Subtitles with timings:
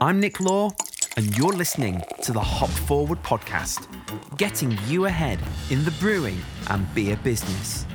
[0.00, 0.70] I'm Nick Law,
[1.16, 3.86] and you're listening to the Hop Forward podcast,
[4.36, 5.38] getting you ahead
[5.70, 7.86] in the brewing and beer business.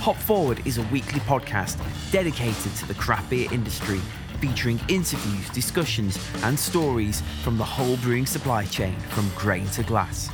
[0.00, 1.80] Hop Forward is a weekly podcast
[2.10, 4.00] dedicated to the craft beer industry,
[4.40, 10.28] featuring interviews, discussions, and stories from the whole brewing supply chain from grain to glass.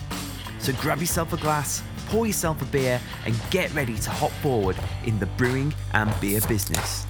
[0.59, 4.77] So grab yourself a glass, pour yourself a beer, and get ready to hop forward
[5.05, 7.07] in the brewing and beer business.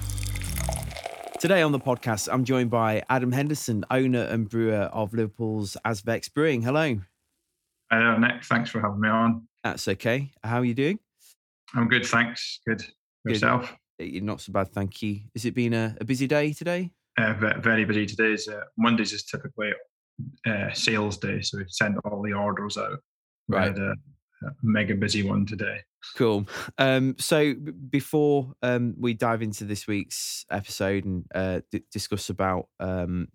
[1.39, 6.33] Today on the podcast, I'm joined by Adam Henderson, owner and brewer of Liverpool's Azvex
[6.33, 6.63] Brewing.
[6.63, 6.99] Hello.
[7.91, 8.43] Hello, Nick.
[8.43, 9.47] Thanks for having me on.
[9.63, 10.31] That's okay.
[10.43, 10.97] How are you doing?
[11.75, 12.59] I'm good, thanks.
[12.67, 12.83] Good.
[13.23, 13.71] Yourself?
[13.99, 14.23] Good.
[14.23, 15.19] Not so bad, thank you.
[15.35, 16.89] Has it been a, a busy day today?
[17.19, 18.35] Uh, very busy today.
[18.51, 19.73] Uh, Mondays is typically
[20.47, 22.97] uh, sales day, so we send all the orders out.
[23.47, 23.61] Right.
[23.61, 23.91] We had a,
[24.47, 25.81] a mega busy one today.
[26.15, 26.47] Cool.
[26.77, 32.67] Um, so before um, we dive into this week's episode and uh, d- discuss about
[32.79, 33.27] um,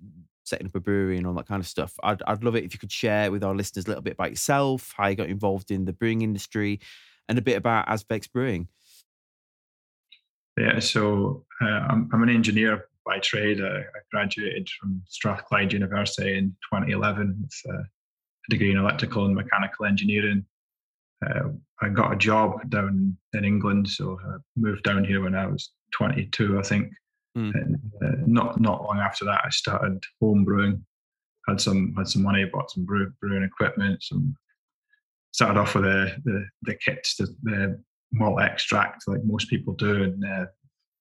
[0.44, 2.72] setting up a brewery and all that kind of stuff, I'd, I'd love it if
[2.72, 5.70] you could share with our listeners a little bit about yourself, how you got involved
[5.70, 6.80] in the brewing industry,
[7.28, 8.68] and a bit about Azvex Brewing.
[10.58, 13.60] Yeah, so uh, I'm, I'm an engineer by trade.
[13.60, 19.34] I, I graduated from Strathclyde University in 2011 with uh, a degree in electrical and
[19.34, 20.44] mechanical engineering
[21.26, 21.48] uh,
[21.82, 25.70] I got a job down in England, so I moved down here when I was
[25.92, 26.92] 22, I think.
[27.36, 27.54] Mm.
[27.54, 30.84] And uh, not not long after that, I started home brewing.
[31.48, 34.02] Had some had some money, bought some brew, brewing equipment.
[34.02, 34.36] Some
[35.32, 40.04] started off with the the, the kits, the, the malt extract, like most people do,
[40.04, 40.46] and uh,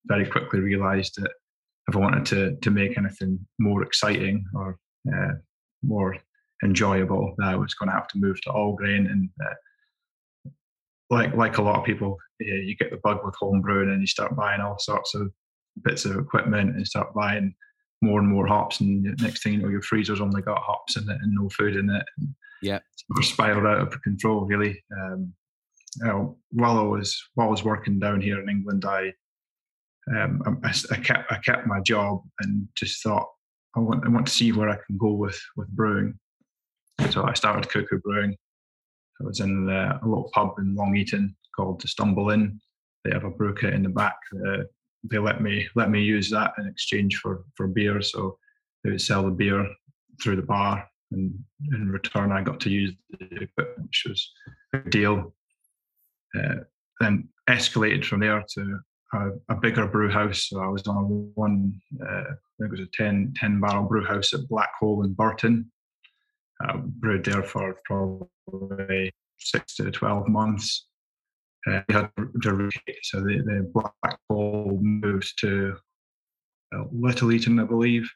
[0.05, 1.31] very quickly realised that
[1.87, 4.79] if I wanted to to make anything more exciting or
[5.13, 5.33] uh,
[5.83, 6.17] more
[6.63, 9.53] enjoyable, that I was going to have to move to all grain and uh,
[11.11, 14.01] like like a lot of people, yeah, you get the bug with home brewing and
[14.01, 15.31] you start buying all sorts of
[15.83, 17.53] bits of equipment and start buying
[18.01, 21.03] more and more hops, and next thing you know, your freezer's only got hops in
[21.03, 22.05] it and no food in it.
[22.63, 24.81] Yeah, sort of spiraled out of control, really.
[24.97, 25.33] Um,
[25.99, 29.13] you know, while I was while I was working down here in England, I
[30.17, 33.27] um, I, I, kept I kept my job and just thought
[33.75, 36.17] I want I want to see where I can go with with brewing.
[37.09, 38.37] So I started Cuckoo Brewing
[39.21, 42.59] I was in a little pub in Long Eaton called the Stumble Inn.
[43.03, 44.17] They have a brew kit in the back.
[44.47, 44.63] Uh,
[45.03, 48.01] they let me let me use that in exchange for for beer.
[48.01, 48.37] So
[48.83, 49.67] they would sell the beer
[50.21, 51.33] through the bar, and
[51.71, 54.31] in return, I got to use the equipment, which was
[54.73, 55.33] a deal.
[56.37, 56.63] Uh,
[56.99, 58.79] then escalated from there to
[59.13, 60.47] a, a, bigger brew house.
[60.47, 61.01] So I was on a
[61.39, 62.25] one, uh, I
[62.57, 65.69] think it was a 10, 10 barrel brew house at Black Hole in Burton.
[66.63, 68.27] Uh, brewed there for probably
[69.37, 70.87] six to 12 months.
[71.67, 72.71] Uh, had the,
[73.03, 75.75] so the, the Black Hole moved to
[76.75, 78.09] uh, Little Eaton, I believe,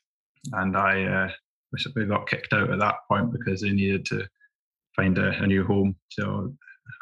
[0.53, 1.31] and I uh,
[1.71, 4.25] basically got kicked out at that point because they needed to
[4.95, 5.95] find a, a new home.
[6.09, 6.53] So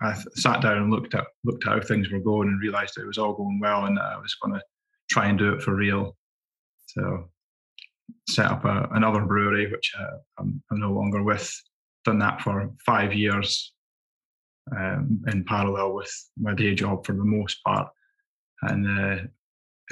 [0.02, 2.98] I th- sat down and looked at looked at how things were going and realised
[2.98, 4.62] it was all going well and that I was going to
[5.10, 6.18] try and do it for real.
[6.88, 7.30] So
[8.30, 11.52] set up a, another brewery, which uh, I'm, I'm, no longer with.
[12.06, 13.74] Done that for five years
[14.76, 17.88] um, in parallel with my day job for the most part.
[18.64, 19.24] And uh,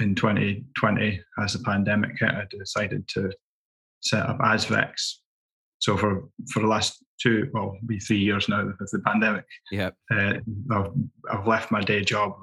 [0.00, 3.30] in 2020, as the pandemic hit, I decided to
[4.00, 5.18] set up Azvex.
[5.78, 9.44] So for for the last two, well, be three years now with the pandemic.
[9.70, 10.34] Yeah, uh,
[10.70, 10.92] I've,
[11.30, 12.34] I've left my day job.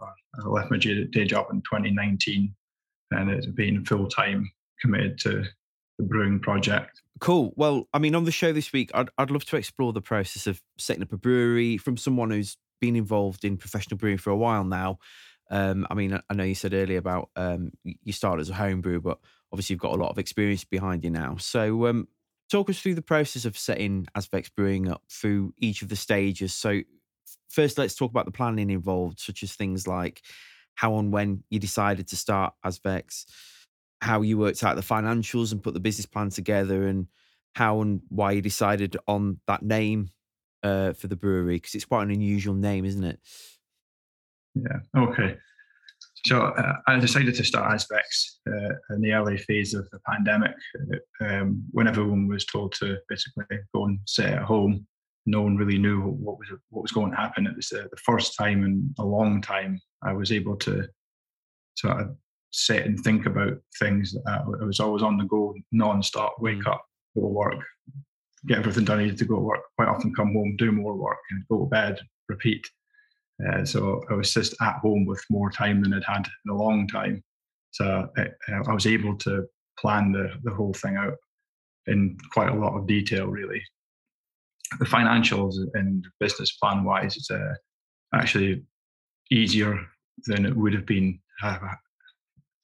[0.43, 2.53] I left my day job in 2019,
[3.11, 4.49] and it's been full time
[4.81, 5.43] committed to
[5.99, 7.03] the brewing project.
[7.19, 7.53] Cool.
[7.55, 10.47] Well, I mean, on the show this week, I'd, I'd love to explore the process
[10.47, 14.37] of setting up a brewery from someone who's been involved in professional brewing for a
[14.37, 14.97] while now.
[15.51, 18.81] Um, I mean, I know you said earlier about um, you started as a home
[18.81, 19.19] brew, but
[19.51, 21.35] obviously you've got a lot of experience behind you now.
[21.37, 22.07] So, um,
[22.49, 26.53] talk us through the process of setting Azvex Brewing up through each of the stages.
[26.53, 26.81] So,
[27.49, 30.21] first, let's talk about the planning involved, such as things like
[30.75, 33.25] how and when you decided to start Azvex,
[34.01, 37.07] how you worked out the financials and put the business plan together and
[37.55, 40.09] how and why you decided on that name
[40.63, 43.19] uh, for the brewery because it's quite an unusual name, isn't it?
[44.55, 44.79] Yeah.
[44.95, 45.37] Okay.
[46.25, 50.55] So uh, I decided to start Azvex uh, in the early phase of the pandemic,
[51.21, 54.85] uh, um, when everyone was told to basically go and sit at home.
[55.25, 57.45] No one really knew what was what was going to happen.
[57.45, 60.87] It was the first time in a long time I was able to
[61.75, 62.15] sort of
[62.51, 64.15] sit and think about things.
[64.27, 66.35] Uh, I was always on the go, non-stop.
[66.39, 66.71] Wake mm.
[66.71, 66.83] up,
[67.15, 67.63] go to work,
[68.47, 68.99] get everything done.
[68.99, 69.61] I needed to go to work.
[69.77, 72.67] Quite often, come home, do more work, and go to bed, repeat.
[73.47, 76.57] Uh, so I was just at home with more time than I'd had in a
[76.57, 77.23] long time.
[77.71, 79.45] So I, uh, I was able to
[79.77, 81.13] plan the the whole thing out
[81.87, 83.61] in quite a lot of detail, really.
[84.77, 87.53] The financials and business plan wise, it's uh,
[88.13, 88.63] actually
[89.31, 89.79] easier
[90.25, 91.19] than it would have been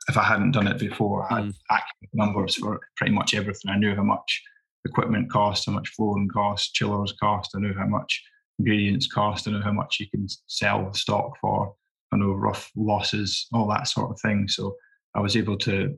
[0.08, 1.32] if I hadn't done it before.
[1.32, 1.56] I had mm.
[1.70, 3.72] accurate numbers for pretty much everything.
[3.72, 4.42] I knew how much
[4.86, 7.52] equipment cost, how much flooring cost, chillers cost.
[7.56, 8.24] I knew how much
[8.60, 9.48] ingredients cost.
[9.48, 11.74] I know how much you can sell the stock for.
[12.12, 14.48] I know rough losses, all that sort of thing.
[14.48, 14.76] So
[15.16, 15.98] I was able to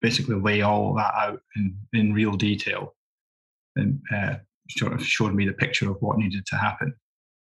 [0.00, 2.94] basically lay all that out in, in real detail
[3.74, 4.36] and uh,
[4.70, 6.94] sort of showed me the picture of what needed to happen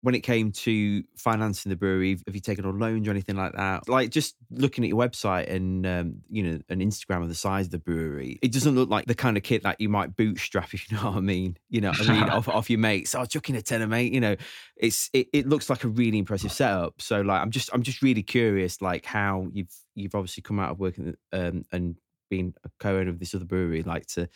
[0.02, 3.52] when it came to financing the brewery, have you taken on loans or anything like
[3.52, 3.88] that?
[3.88, 7.66] Like just looking at your website and um, you know an Instagram of the size
[7.66, 10.74] of the brewery, it doesn't look like the kind of kit that you might bootstrap
[10.74, 11.56] if you know what I mean.
[11.70, 13.14] You know, I mean, off, off your mates.
[13.14, 14.12] Oh, chucking a tenner, mate.
[14.12, 14.36] You know,
[14.76, 17.00] it's it, it looks like a really impressive setup.
[17.00, 20.72] So like, I'm just I'm just really curious, like how you've you've obviously come out
[20.72, 21.96] of working um, and
[22.28, 24.28] being a co-owner of this other brewery, like to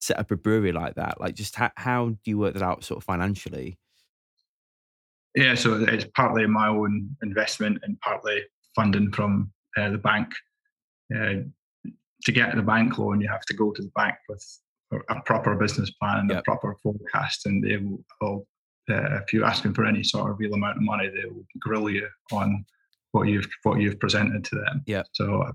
[0.00, 1.20] set up a brewery like that.
[1.20, 3.78] Like, just how how do you work that out, sort of financially?
[5.34, 8.42] Yeah, so it's partly my own investment and partly
[8.74, 10.28] funding from uh, the bank.
[11.14, 11.44] Uh,
[12.24, 14.44] to get the bank loan, you have to go to the bank with
[15.08, 16.40] a proper business plan and yep.
[16.40, 18.46] a proper forecast, and they will, will
[18.90, 21.88] uh, if you're asking for any sort of real amount of money, they will grill
[21.88, 22.64] you on
[23.12, 24.82] what you've what you've presented to them.
[24.86, 25.02] Yeah.
[25.12, 25.50] So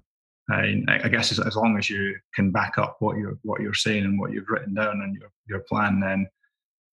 [0.50, 3.74] I, I guess as, as, long as you can back up what you're what you're
[3.74, 6.28] saying and what you've written down and your your plan, then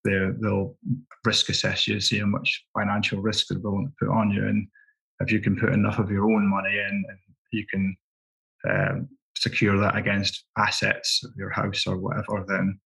[0.04, 0.76] they'll
[1.25, 4.66] risk assess you, see how much financial risk they're willing to put on you, and
[5.20, 7.19] if you can put enough of your own money in, and
[7.52, 7.96] you can
[8.69, 12.78] um, secure that against assets of your house or whatever, then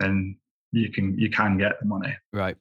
[0.00, 0.36] then
[0.72, 2.14] you can you can get the money.
[2.32, 2.56] Right.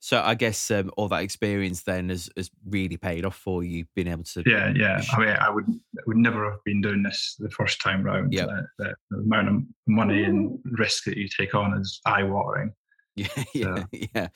[0.00, 3.84] So I guess um, all that experience then has, has really paid off for you,
[3.94, 4.42] being able to.
[4.46, 5.02] Yeah, yeah.
[5.12, 5.66] I mean, I would
[6.06, 8.32] would never have been doing this the first time round.
[8.32, 8.46] Yeah.
[8.78, 12.72] The, the, amount of money and risk that you take on is eye watering.
[13.16, 13.84] Yeah, yeah,
[14.14, 14.28] yeah.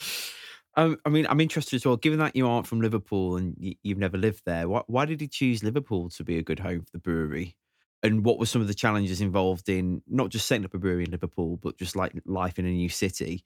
[0.77, 1.97] Um, I mean, I'm interested as well.
[1.97, 5.21] Given that you aren't from Liverpool and y- you've never lived there, why, why did
[5.21, 7.57] you choose Liverpool to be a good home for the brewery?
[8.03, 11.05] And what were some of the challenges involved in not just setting up a brewery
[11.05, 13.45] in Liverpool, but just like life in a new city?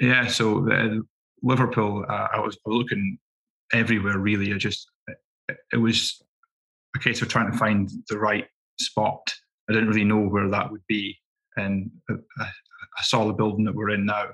[0.00, 1.00] Yeah, so uh,
[1.42, 3.18] Liverpool, uh, I was looking
[3.72, 4.52] everywhere really.
[4.52, 4.90] I just,
[5.72, 6.22] it was
[6.94, 8.46] a case of trying to find the right
[8.78, 9.34] spot.
[9.68, 11.16] I didn't really know where that would be.
[11.56, 14.28] And uh, I saw the building that we're in now,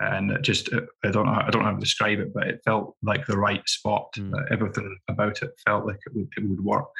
[0.00, 2.60] and it just I don't know I don't know how to describe it, but it
[2.64, 4.12] felt like the right spot.
[4.16, 4.32] Mm.
[4.50, 6.90] everything about it felt like it would it would work.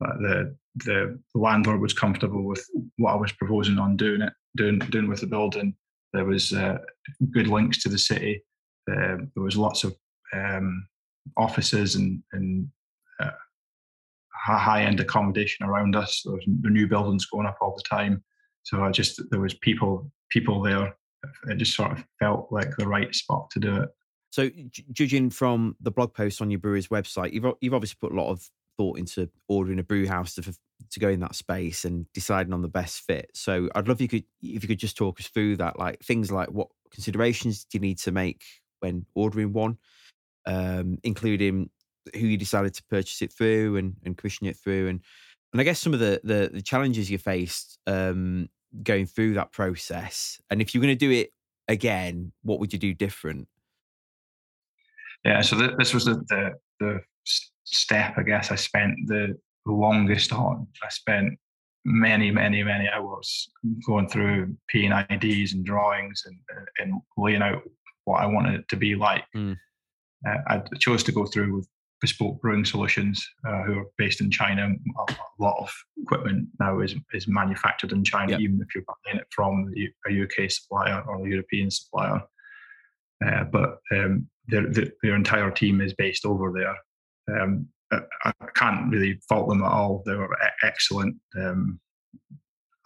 [0.00, 2.64] the the landlord was comfortable with
[2.96, 5.74] what I was proposing on doing it, doing doing with the building.
[6.12, 6.78] There was uh,
[7.30, 8.42] good links to the city.
[8.90, 9.94] Uh, there was lots of
[10.32, 10.86] um,
[11.36, 12.68] offices and and
[13.20, 13.30] uh,
[14.32, 16.22] high end accommodation around us.
[16.24, 18.22] There was new buildings going up all the time.
[18.68, 20.94] So I just there was people people there.
[21.48, 23.88] It just sort of felt like the right spot to do it.
[24.30, 24.50] So,
[24.92, 28.30] judging from the blog post on your brewery's website, you've you've obviously put a lot
[28.30, 32.52] of thought into ordering a brew house to to go in that space and deciding
[32.52, 33.30] on the best fit.
[33.32, 36.30] So, I'd love you could if you could just talk us through that, like things
[36.30, 38.44] like what considerations do you need to make
[38.80, 39.78] when ordering one,
[40.44, 41.70] um, including
[42.14, 45.00] who you decided to purchase it through and and commission it through, and
[45.54, 48.50] and I guess some of the the, the challenges you faced um,
[48.82, 50.40] going through that process?
[50.50, 51.30] And if you're going to do it
[51.68, 53.48] again, what would you do different?
[55.24, 57.00] Yeah, so th- this was the, the, the
[57.64, 60.66] step I guess I spent the longest on.
[60.82, 61.38] I spent
[61.84, 63.50] many, many, many hours
[63.86, 66.38] going through P and IDs and drawings and,
[66.78, 67.62] and laying out
[68.04, 69.24] what I wanted it to be like.
[69.36, 69.56] Mm.
[70.26, 71.68] Uh, I chose to go through with
[72.00, 74.70] bespoke brewing solutions uh, who are based in China.
[75.08, 78.40] A lot of equipment now is, is manufactured in China, yep.
[78.40, 79.72] even if you're buying it from
[80.08, 82.22] a UK supplier or a European supplier.
[83.24, 84.70] Uh, but um, their,
[85.02, 86.76] their entire team is based over there.
[87.40, 90.02] Um, I, I, can't really fault them at all.
[90.06, 91.16] They were excellent.
[91.36, 91.80] Um,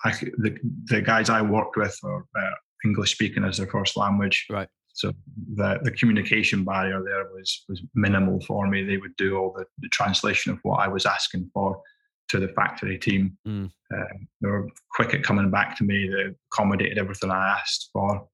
[0.04, 2.54] I, the, the guys I worked with are uh,
[2.85, 4.47] English speaking as their first language.
[4.50, 4.69] Right.
[4.95, 5.13] So
[5.55, 8.85] the, the communication barrier there was was minimal for me.
[8.85, 11.81] They would do all the, the translation of what I was asking for
[12.29, 13.37] to the factory team.
[13.47, 13.71] Mm.
[13.95, 16.09] Um, they were quick at coming back to me.
[16.09, 18.27] They accommodated everything I asked for.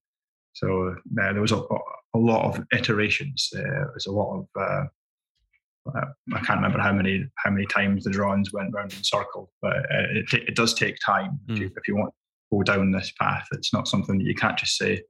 [0.55, 3.49] So uh, there was a, a, lot of iterations.
[3.57, 4.85] Uh, there was a lot of uh,
[5.97, 9.51] uh, I can't remember how many how many times the drawings went round in circle,
[9.63, 11.55] but uh, it, it does take time mm.
[11.55, 13.47] if, you, if you want to go down this path.
[13.53, 15.03] It's not something that you can't just say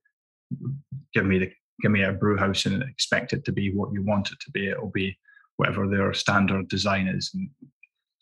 [1.14, 1.50] give me the
[1.82, 4.50] give me a brew house and expect it to be what you want it to
[4.50, 4.68] be.
[4.68, 5.16] It'll be
[5.56, 7.48] whatever their standard design is, and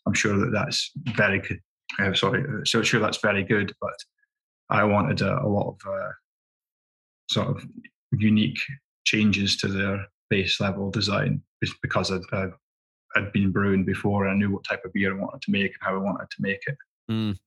[0.05, 1.59] I'm sure that that's very good.
[1.99, 3.95] Uh, sorry, so sure that's very good, but
[4.69, 6.11] I wanted a, a lot of uh,
[7.29, 7.65] sort of
[8.11, 8.59] unique
[9.05, 11.41] changes to their base level design
[11.81, 12.47] because I'd, uh,
[13.15, 15.71] I'd been brewing before and I knew what type of beer I wanted to make
[15.71, 16.77] and how I wanted to make it.
[17.09, 17.37] Mm.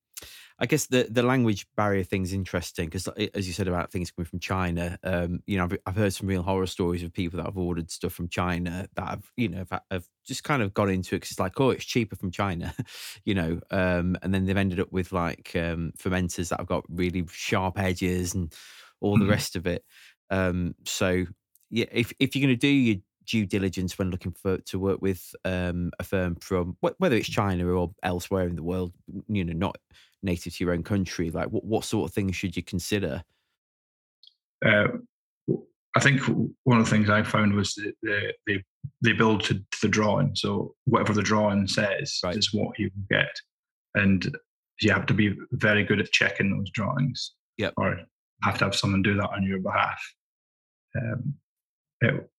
[0.59, 4.27] I guess the the language barrier thing's interesting because, as you said about things coming
[4.27, 7.47] from China, um, you know, I've, I've, heard some real horror stories of people that
[7.47, 10.91] have ordered stuff from China that have, you know, have, have just kind of got
[10.91, 12.75] into it because it's like, oh, it's cheaper from China,
[13.25, 16.85] you know, um, and then they've ended up with like um, fermenters that have got
[16.91, 18.53] really sharp edges and
[19.01, 19.31] all the mm-hmm.
[19.31, 19.83] rest of it.
[20.29, 21.25] Um, so
[21.71, 22.97] yeah, if if you're going to do your
[23.27, 27.67] due diligence when looking for to work with um, a firm from whether it's China
[27.67, 28.93] or elsewhere in the world,
[29.29, 29.77] you know, not
[30.23, 33.23] native to your own country, like what what sort of things should you consider?
[34.65, 34.89] Uh,
[35.97, 36.21] I think
[36.65, 38.65] one of the things I found was that they they,
[39.03, 42.37] they build to, to the drawing, so whatever the drawing says right.
[42.37, 43.35] is what you get,
[43.95, 44.37] and
[44.81, 47.35] you have to be very good at checking those drawings.
[47.57, 48.01] Yeah, or
[48.43, 50.01] have to have someone do that on your behalf.
[50.97, 51.35] Um,
[52.01, 52.31] it,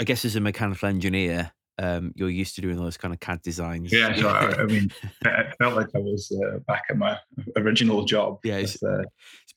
[0.00, 3.42] I guess as a mechanical engineer, um, you're used to doing those kind of CAD
[3.42, 3.92] designs.
[3.92, 4.92] Yeah, so I, I mean,
[5.24, 7.18] it felt like I was uh, back at my
[7.56, 8.38] original job.
[8.44, 9.04] Yeah, it's, with, uh,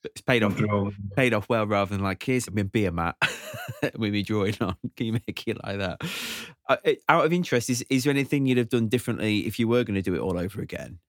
[0.03, 0.59] it's paid off.
[1.15, 3.15] Paid off well, rather than like here's I a beer mat
[3.97, 4.75] with me drawing on.
[4.95, 6.01] Can you make it like that?
[6.67, 6.77] Uh,
[7.07, 9.95] out of interest, is is there anything you'd have done differently if you were going
[9.95, 10.99] to do it all over again?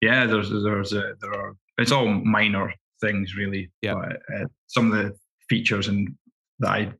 [0.00, 1.56] Yeah, there's there's a, there are.
[1.78, 3.70] It's all minor things, really.
[3.82, 3.94] Yeah.
[3.94, 5.16] But, uh, some of the
[5.48, 6.14] features and
[6.60, 6.92] that I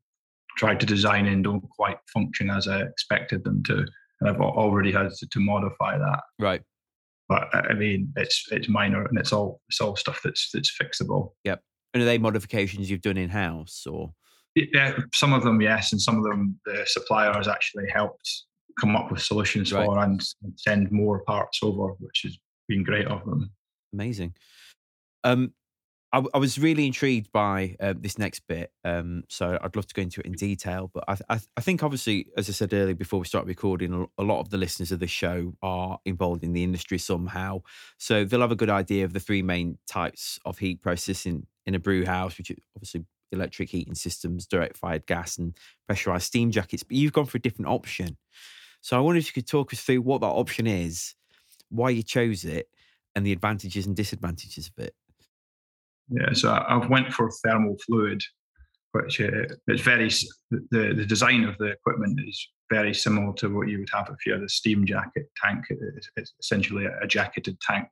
[0.60, 3.78] tried to design in don't quite function as I expected them to,
[4.20, 6.20] and I've already had to, to modify that.
[6.38, 6.60] Right.
[7.30, 11.32] But I mean, it's it's minor and it's all it's all stuff that's that's fixable.
[11.44, 11.62] Yep.
[11.94, 14.12] And are they modifications you've done in house or?
[14.54, 18.28] Yeah, some of them yes, and some of them the supplier has actually helped
[18.78, 19.86] come up with solutions right.
[19.86, 20.20] for and
[20.56, 22.36] send more parts over, which has
[22.68, 23.50] been great of them.
[23.94, 24.34] Amazing.
[25.24, 25.54] Um,
[26.12, 29.94] I, I, was really intrigued by uh, this next bit, um, so I'd love to
[29.94, 30.90] go into it in detail.
[30.92, 34.22] But I, I, I, think, obviously, as I said earlier before we start recording, a
[34.22, 37.62] lot of the listeners of the show are involved in the industry somehow,
[37.96, 41.74] so they'll have a good idea of the three main types of heat processing in
[41.76, 46.50] a brew house, which is obviously electric heating systems, direct fired gas, and pressurized steam
[46.50, 46.82] jackets.
[46.82, 48.16] But you've gone for a different option,
[48.80, 51.14] so I wonder if you could talk us through what that option is,
[51.68, 52.68] why you chose it,
[53.14, 54.94] and the advantages and disadvantages of it.
[56.10, 58.22] Yeah, so I've went for thermal fluid,
[58.92, 60.10] which uh, it's very
[60.50, 64.24] the the design of the equipment is very similar to what you would have if
[64.24, 65.64] you had a steam jacket tank.
[65.70, 67.88] It's, it's essentially a jacketed tank,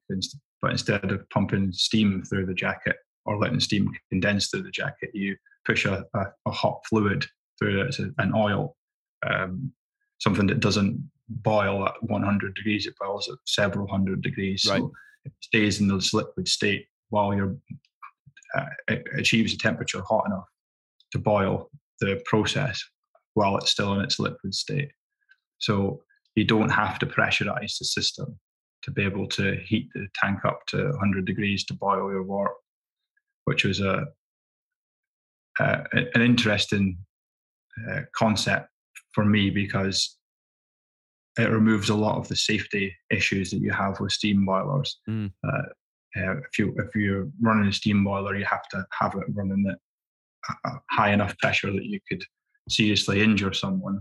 [0.62, 5.10] but instead of pumping steam through the jacket or letting steam condense through the jacket,
[5.14, 7.26] you push a, a, a hot fluid
[7.58, 8.76] through it, an oil,
[9.28, 9.72] um,
[10.18, 12.86] something that doesn't boil at 100 degrees.
[12.86, 14.80] It boils at several hundred degrees, right.
[14.80, 14.92] so
[15.24, 17.56] it stays in this liquid state while you're
[18.56, 20.46] uh, achieves a temperature hot enough
[21.12, 22.82] to boil the process
[23.34, 24.90] while it's still in its liquid state.
[25.58, 26.02] So
[26.34, 28.38] you don't have to pressurize the system
[28.82, 32.52] to be able to heat the tank up to 100 degrees to boil your wort,
[33.44, 34.06] which was a,
[35.58, 36.98] a an interesting
[37.90, 38.68] uh, concept
[39.12, 40.16] for me because
[41.38, 44.98] it removes a lot of the safety issues that you have with steam boilers.
[45.08, 45.32] Mm.
[45.46, 45.62] Uh,
[46.16, 49.64] uh, if you if you're running a steam boiler, you have to have it running
[49.70, 49.78] at
[50.90, 52.22] high enough pressure that you could
[52.68, 54.00] seriously injure someone.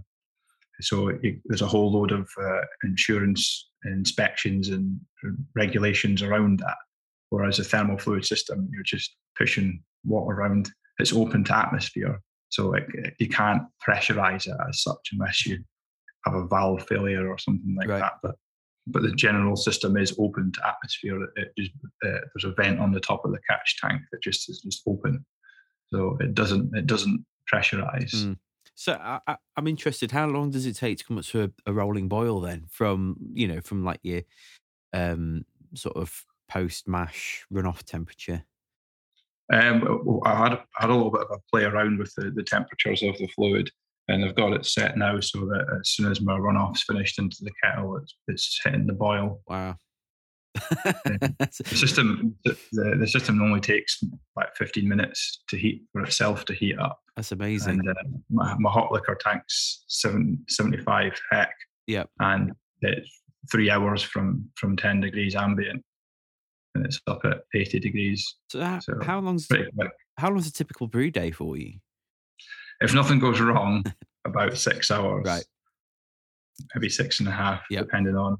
[0.81, 4.99] So it, there's a whole load of uh, insurance inspections and
[5.55, 6.77] regulations around that.
[7.29, 10.69] Whereas a thermal fluid system, you're just pushing water around.
[10.99, 12.85] It's open to atmosphere, so it,
[13.19, 15.59] you can't pressurize it as such unless you
[16.25, 17.99] have a valve failure or something like right.
[17.99, 18.13] that.
[18.23, 18.35] But
[18.87, 21.23] but the general system is open to atmosphere.
[21.35, 21.71] It just,
[22.05, 24.83] uh, there's a vent on the top of the catch tank that just is just
[24.87, 25.25] open,
[25.87, 28.13] so it doesn't it doesn't pressurize.
[28.15, 28.37] Mm.
[28.75, 30.11] So I, am interested.
[30.11, 32.65] How long does it take to come up to a, a, rolling boil then?
[32.69, 34.21] From you know from like your
[34.93, 38.43] um, sort of post mash runoff temperature.
[39.51, 42.43] Um, I had I had a little bit of a play around with the, the
[42.43, 43.71] temperatures of the fluid
[44.07, 47.37] and I've got it set now so that as soon as my runoff's finished into
[47.41, 49.41] the kettle, it's, it's hitting the boil.
[49.47, 49.75] Wow.
[50.83, 54.01] the system the, the system only takes
[54.35, 56.99] like 15 minutes to heat for itself to heat up.
[57.15, 57.79] That's amazing.
[57.79, 57.93] And uh,
[58.31, 61.51] my, my hot liquor tank's seven, 75 hec.
[61.85, 62.09] Yep.
[62.19, 63.21] And it's
[63.51, 65.83] three hours from from 10 degrees ambient
[66.77, 68.35] and it's up at 80 degrees.
[68.49, 69.47] So, how, so how long's
[70.17, 71.73] how long's a typical brew day for you?
[72.81, 73.83] If nothing goes wrong,
[74.25, 75.23] about six hours.
[75.25, 75.45] Right.
[76.73, 77.85] Maybe six and a half, yep.
[77.85, 78.37] depending on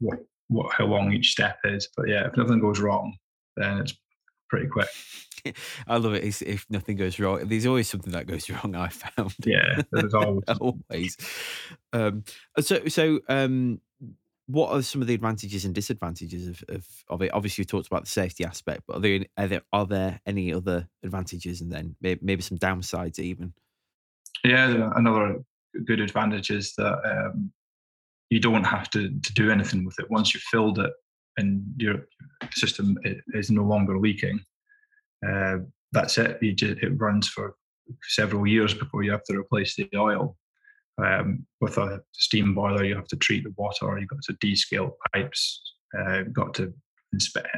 [0.00, 0.18] what
[0.48, 1.88] what how long each step is.
[1.96, 3.16] But yeah, if nothing goes wrong,
[3.56, 3.94] then it's
[4.48, 4.88] pretty quick.
[5.86, 6.24] I love it.
[6.24, 8.74] It's, if nothing goes wrong, there's always something that goes wrong.
[8.74, 9.34] I found.
[9.44, 10.44] Yeah, there's always.
[10.60, 11.16] always.
[11.92, 12.24] Um,
[12.60, 13.80] so, so um,
[14.46, 17.32] what are some of the advantages and disadvantages of, of, of it?
[17.32, 20.52] Obviously, you talked about the safety aspect, but are there, are there are there any
[20.52, 23.54] other advantages and then maybe, maybe some downsides even?
[24.44, 25.38] Yeah, another
[25.84, 27.52] good advantage is that um,
[28.30, 30.92] you don't have to, to do anything with it once you've filled it
[31.36, 32.06] and your
[32.52, 32.98] system
[33.34, 34.40] is no longer leaking.
[35.26, 35.58] Uh,
[35.92, 36.40] that's it.
[36.40, 37.54] Just, it runs for
[38.08, 40.36] several years before you have to replace the oil.
[41.02, 43.98] Um, with a steam boiler, you have to treat the water.
[43.98, 45.62] You've got to descale pipes.
[45.98, 46.72] Uh, got to
[47.12, 47.48] inspect,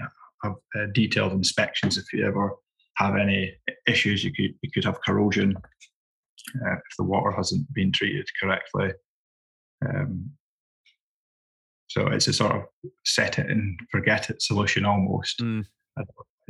[0.42, 2.52] have uh, detailed inspections if you ever
[2.96, 3.52] have any
[3.86, 4.24] issues.
[4.24, 5.56] You could you could have corrosion
[6.64, 8.92] uh, if the water hasn't been treated correctly.
[9.84, 10.30] Um,
[11.88, 12.62] so it's a sort of
[13.04, 15.40] set it and forget it solution almost.
[15.40, 15.64] Mm.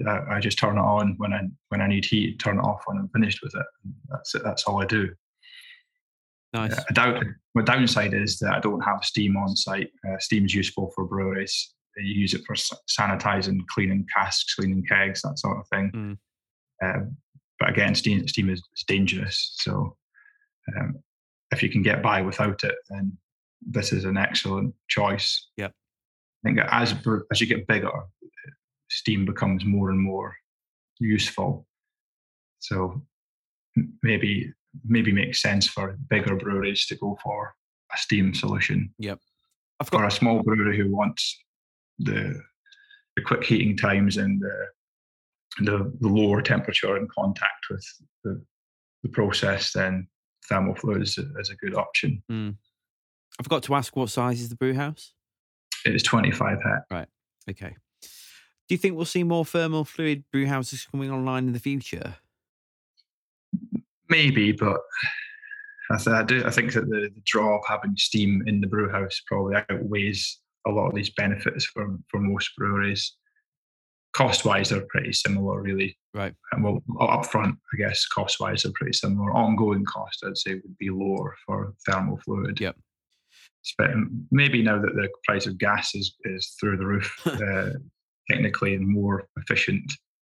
[0.06, 2.82] I, I, just turn it on when I when I need heat, turn it off
[2.86, 3.66] when I'm finished with it.
[4.08, 4.42] That's it.
[4.44, 5.10] That's all I do.
[6.52, 6.78] Nice.
[6.78, 9.90] Uh, doubt, my downside is that I don't have steam on site.
[10.08, 11.74] Uh, steam is useful for breweries.
[11.96, 15.90] You use it for sanitizing, cleaning casks, cleaning kegs, that sort of thing.
[15.94, 16.18] Mm.
[16.84, 17.06] Uh,
[17.62, 19.52] but again, steam, steam is, dangerous.
[19.60, 19.96] So
[20.76, 20.96] um,
[21.52, 23.16] if you can get by without it, then
[23.64, 25.46] this is an excellent choice.
[25.56, 25.68] Yeah.
[25.68, 26.92] I think as
[27.30, 27.92] as you get bigger,
[28.90, 30.34] steam becomes more and more
[30.98, 31.68] useful.
[32.58, 33.00] So
[34.02, 34.52] maybe
[34.84, 37.54] maybe makes sense for bigger breweries to go for
[37.94, 38.92] a steam solution.
[38.98, 39.20] Yep.
[39.78, 41.38] I've got for a small brewery who wants
[42.00, 42.42] the
[43.14, 44.66] the quick heating times and the
[45.60, 47.84] the, the lower temperature in contact with
[48.24, 48.42] the,
[49.02, 50.08] the process, then
[50.48, 52.22] thermal fluid is a, is a good option.
[52.30, 52.56] Mm.
[53.38, 55.14] I forgot to ask what size is the brew house?
[55.84, 56.82] It is 25 hec.
[56.90, 57.08] Right.
[57.50, 57.76] Okay.
[58.02, 62.16] Do you think we'll see more thermal fluid brew houses coming online in the future?
[64.08, 64.78] Maybe, but
[65.90, 66.44] I, th- I do.
[66.44, 70.40] I think that the, the, draw of having steam in the brew house probably outweighs
[70.66, 73.16] a lot of these benefits for for most breweries.
[74.12, 75.96] Cost wise, they're pretty similar, really.
[76.12, 76.34] Right.
[76.52, 79.32] And well, upfront, I guess cost wise, they're pretty similar.
[79.32, 82.60] Ongoing cost, I'd say, would be lower for thermal fluid.
[82.60, 82.76] Yep.
[83.78, 83.90] But
[84.30, 87.70] maybe now that the price of gas is, is through the roof, uh,
[88.30, 89.90] technically more efficient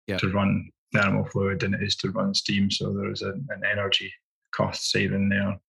[0.08, 0.20] yep.
[0.20, 2.70] to run thermal fluid than it is to run steam.
[2.70, 4.12] So there's a, an energy
[4.54, 5.60] cost saving there.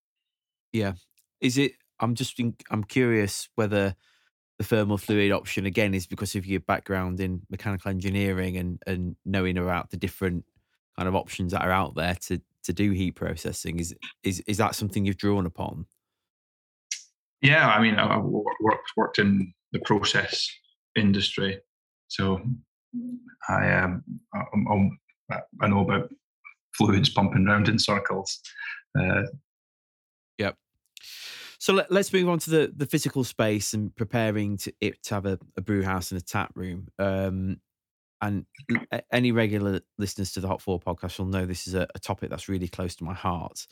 [0.73, 0.93] Yeah.
[1.41, 1.73] Is it?
[2.01, 2.41] I'm just.
[2.71, 3.95] I'm curious whether
[4.59, 9.17] the thermal fluid option again is because of your background in mechanical engineering and and
[9.25, 10.45] knowing about the different
[10.97, 13.79] kind of options that are out there to to do heat processing.
[13.79, 15.87] Is is is that something you've drawn upon?
[17.43, 20.49] Yeah, I mean, I've worked worked in the process
[20.97, 21.61] industry,
[22.09, 22.41] so
[23.49, 24.99] I um, I'm
[25.61, 26.11] I know about
[26.77, 28.41] fluids pumping around in circles.
[28.99, 29.23] Uh.
[31.65, 35.15] So let, us move on to the, the physical space and preparing to, it to
[35.15, 36.89] have a, a brew house and a tap room.
[36.99, 37.57] Um,
[38.21, 38.45] and
[39.11, 42.29] any regular listeners to the Hop Forward podcast will know this is a, a topic
[42.29, 43.67] that's really close to my heart,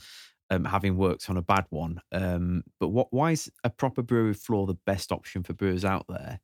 [0.48, 2.00] um, having worked on a bad one.
[2.12, 3.08] Um, but what?
[3.10, 6.40] Why is a proper brewery floor the best option for brewers out there?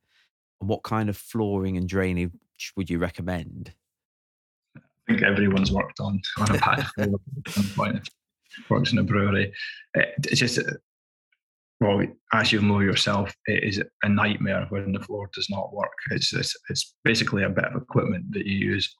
[0.60, 2.30] And what kind of flooring and drainage
[2.76, 3.72] would you recommend?
[4.76, 7.08] I think everyone's worked on on a pad at
[7.48, 8.06] some point.
[8.68, 9.50] Works in a brewery.
[9.94, 10.58] It's just
[11.80, 15.92] well, as you know yourself, it is a nightmare when the floor does not work.
[16.10, 18.94] It's, it's it's basically a bit of equipment that you use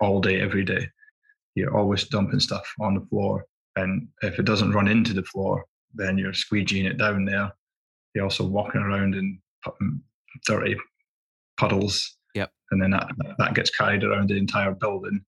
[0.00, 0.88] all day, every day.
[1.54, 3.44] You're always dumping stuff on the floor,
[3.76, 5.64] and if it doesn't run into the floor,
[5.94, 7.52] then you're squeegeeing it down there.
[8.14, 9.40] You're also walking around in
[10.46, 10.76] dirty
[11.56, 12.50] puddles Yep.
[12.70, 15.24] And then that, that gets carried around the entire building.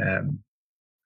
[0.00, 0.38] Um,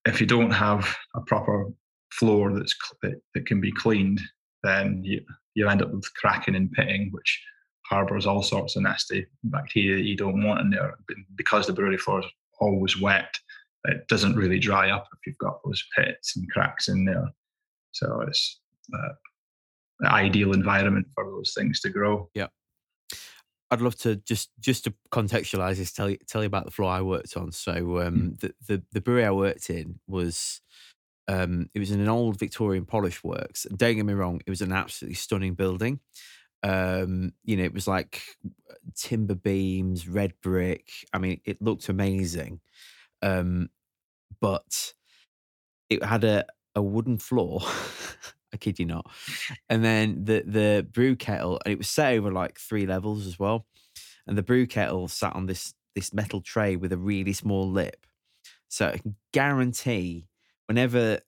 [0.06, 1.66] if you don't have a proper
[2.12, 4.20] floor that's that, that can be cleaned,
[4.62, 5.22] then you,
[5.54, 7.42] you end up with cracking and pitting, which
[7.88, 10.96] harbours all sorts of nasty bacteria that you don't want in there.
[11.34, 12.26] Because the brewery floor is
[12.60, 13.34] always wet,
[13.84, 17.28] it doesn't really dry up if you've got those pits and cracks in there.
[17.92, 18.60] So it's
[18.94, 19.12] uh,
[20.00, 22.28] the ideal environment for those things to grow.
[22.34, 22.48] Yeah.
[23.72, 26.90] I'd love to just just to contextualize this, tell you tell you about the floor
[26.90, 27.52] I worked on.
[27.52, 28.06] So mm.
[28.06, 30.60] um, the, the the brewery I worked in was
[31.30, 33.66] um, it was in an old Victorian polish works.
[33.76, 36.00] Don't get me wrong, it was an absolutely stunning building.
[36.62, 38.22] Um, you know, it was like
[38.96, 40.90] timber beams, red brick.
[41.12, 42.60] I mean, it looked amazing.
[43.22, 43.70] Um,
[44.40, 44.94] but
[45.88, 47.60] it had a a wooden floor
[48.52, 49.10] I kid you not.
[49.68, 53.38] And then the the brew kettle, and it was set over like three levels as
[53.38, 53.66] well.
[54.26, 58.06] And the brew kettle sat on this this metal tray with a really small lip.
[58.68, 60.29] So I can guarantee
[60.70, 61.18] whenever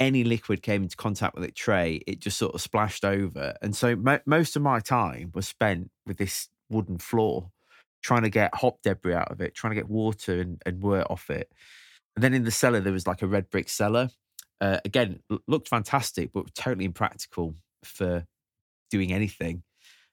[0.00, 3.54] any liquid came into contact with the tray, it just sort of splashed over.
[3.60, 7.50] And so mo- most of my time was spent with this wooden floor,
[8.02, 11.06] trying to get hop debris out of it, trying to get water and, and wort
[11.10, 11.52] off it.
[12.16, 14.08] And then in the cellar, there was like a red brick cellar.
[14.58, 17.54] Uh, again, looked fantastic, but totally impractical
[17.84, 18.24] for
[18.90, 19.64] doing anything.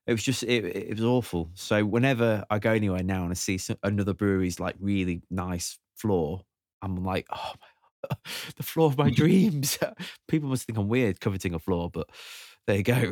[0.06, 1.50] It was just, it, it was awful.
[1.54, 5.80] So whenever I go anywhere now and I see some, another brewery's like really nice
[5.96, 6.42] floor,
[6.82, 7.68] I'm like, oh my
[8.58, 9.78] the floor of my dreams.
[10.28, 12.10] People must think I'm weird coveting a floor, but
[12.68, 13.12] there you go.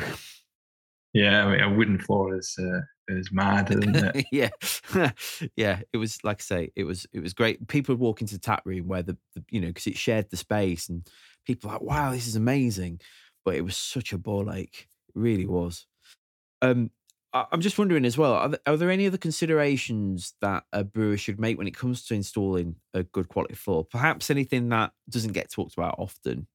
[1.14, 4.26] Yeah, I mean, a wooden floor is uh, is mad, isn't it?
[4.32, 5.12] yeah,
[5.56, 5.82] yeah.
[5.94, 7.68] It was like I say, it was it was great.
[7.68, 10.30] People would walk into the tap room where the, the you know because it shared
[10.30, 11.08] the space, and
[11.46, 13.00] people like, wow, this is amazing.
[13.46, 14.88] But it was such a ball ache.
[15.10, 15.88] It really was.
[16.62, 16.92] Um,
[17.52, 21.18] I'm just wondering as well, are there, are there, any other considerations that a brewer
[21.18, 23.86] should make when it comes to installing a good quality floor?
[23.86, 26.48] Perhaps anything that doesn't get talked about often?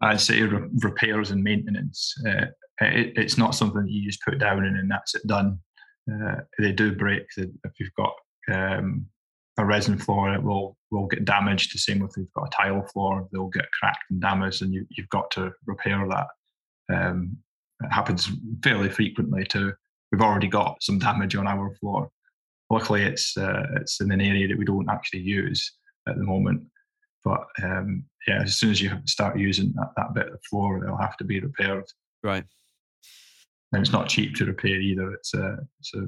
[0.00, 2.14] I'd say re- repairs and maintenance.
[2.26, 2.46] Uh,
[2.80, 5.58] it, it's not something that you just put down and, and that's it done.
[6.10, 7.24] Uh, they do break.
[7.36, 8.14] If you've got
[8.50, 9.06] um,
[9.58, 11.74] a resin floor, it will will get damaged.
[11.74, 14.86] The same if you've got a tile floor, they'll get cracked and damaged, and you,
[14.96, 16.26] have got to repair that.
[16.92, 17.36] Um,
[17.82, 18.30] it happens
[18.62, 19.72] fairly frequently too.
[20.12, 22.10] We've already got some damage on our floor.
[22.68, 25.72] Luckily, it's uh, it's in an area that we don't actually use
[26.08, 26.62] at the moment.
[27.24, 30.96] But um, yeah, as soon as you start using that, that bit of floor, they'll
[30.96, 31.84] have to be repaired.
[32.22, 32.44] Right.
[33.72, 35.12] And it's not cheap to repair either.
[35.12, 36.06] It's a it's a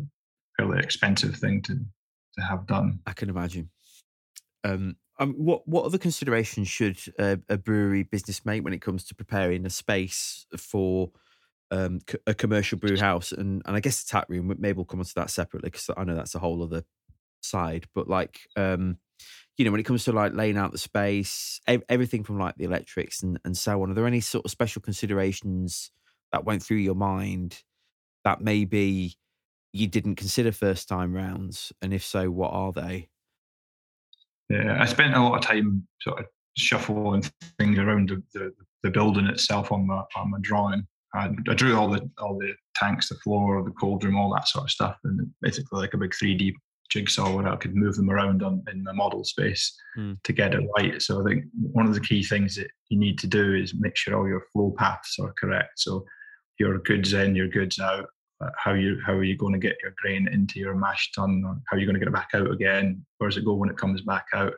[0.56, 3.00] fairly expensive thing to to have done.
[3.06, 3.70] I can imagine.
[4.64, 9.04] Um, um, what what other considerations should a, a, brewery business make when it comes
[9.04, 11.10] to preparing a space for
[11.72, 14.54] um, a commercial brew house, and and I guess the tap room.
[14.58, 16.84] Maybe we'll come onto that separately because I know that's a whole other
[17.40, 17.86] side.
[17.94, 18.98] But like, um,
[19.56, 22.56] you know, when it comes to like laying out the space, ev- everything from like
[22.56, 23.90] the electrics and and so on.
[23.90, 25.90] Are there any sort of special considerations
[26.30, 27.62] that went through your mind
[28.24, 29.14] that maybe
[29.72, 31.72] you didn't consider first time rounds?
[31.80, 33.08] And if so, what are they?
[34.50, 37.22] Yeah, I spent a lot of time sort of shuffling
[37.58, 40.86] things around the, the, the building itself on my on my drawing.
[41.14, 44.48] I, I, drew all the all the tanks, the floor, the cold room, all that
[44.48, 46.54] sort of stuff, and basically like a big 3D
[46.92, 50.22] jigsaw where I could move them around on, in the model space mm.
[50.22, 51.00] to get it right.
[51.00, 53.96] So I think one of the key things that you need to do is make
[53.96, 55.72] sure all your flow paths are correct.
[55.78, 56.04] So
[56.58, 58.06] your goods in, your goods out.
[58.42, 61.42] Uh, how you how are you going to get your grain into your mash tun?
[61.46, 63.04] Or how are you going to get it back out again?
[63.18, 64.52] Where does it go when it comes back out?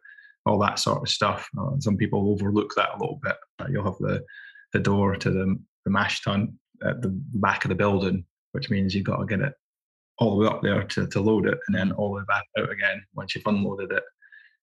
[0.46, 1.48] All that sort of stuff.
[1.58, 3.36] Uh, some people overlook that a little bit.
[3.70, 4.24] You'll have the
[4.72, 8.94] the door to the the mash tun at the back of the building, which means
[8.94, 9.52] you've got to get it
[10.18, 12.44] all the way up there to, to load it and then all the way back
[12.58, 14.02] out again once you've unloaded it.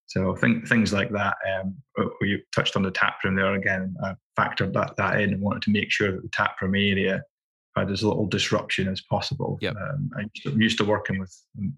[0.08, 1.36] So think, things like that.
[1.58, 1.76] Um,
[2.22, 3.96] you touched on the tap room there again.
[4.04, 7.24] I factored that, that in and wanted to make sure that the tap room area
[7.78, 9.58] had as little disruption as possible.
[9.62, 9.76] Yep.
[9.76, 11.34] Um, I'm used to working with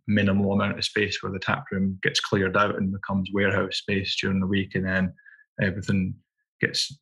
[0.08, 4.18] minimal amount of space where the tap room gets cleared out and becomes warehouse space
[4.20, 5.14] during the week, and then
[5.62, 6.16] everything
[6.60, 6.98] gets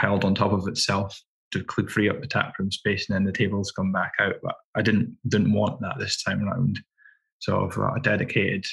[0.00, 1.20] piled on top of itself
[1.58, 4.36] to free up the taproom space and then the tables come back out.
[4.42, 6.80] But I didn't didn't want that this time around.
[7.38, 8.64] So I've got a dedicated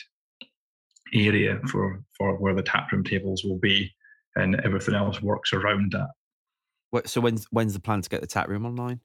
[1.14, 3.92] area for for where the taproom tables will be,
[4.36, 6.10] and everything else works around that.
[6.92, 9.00] What, so when's when's the plan to get the tap room online?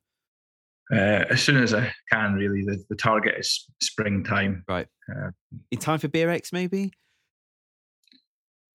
[0.90, 2.64] Uh, as soon as I can, really.
[2.64, 4.64] The, the target is springtime.
[4.66, 4.86] Right.
[5.10, 5.30] Uh,
[5.70, 6.92] In time for BeerX, maybe.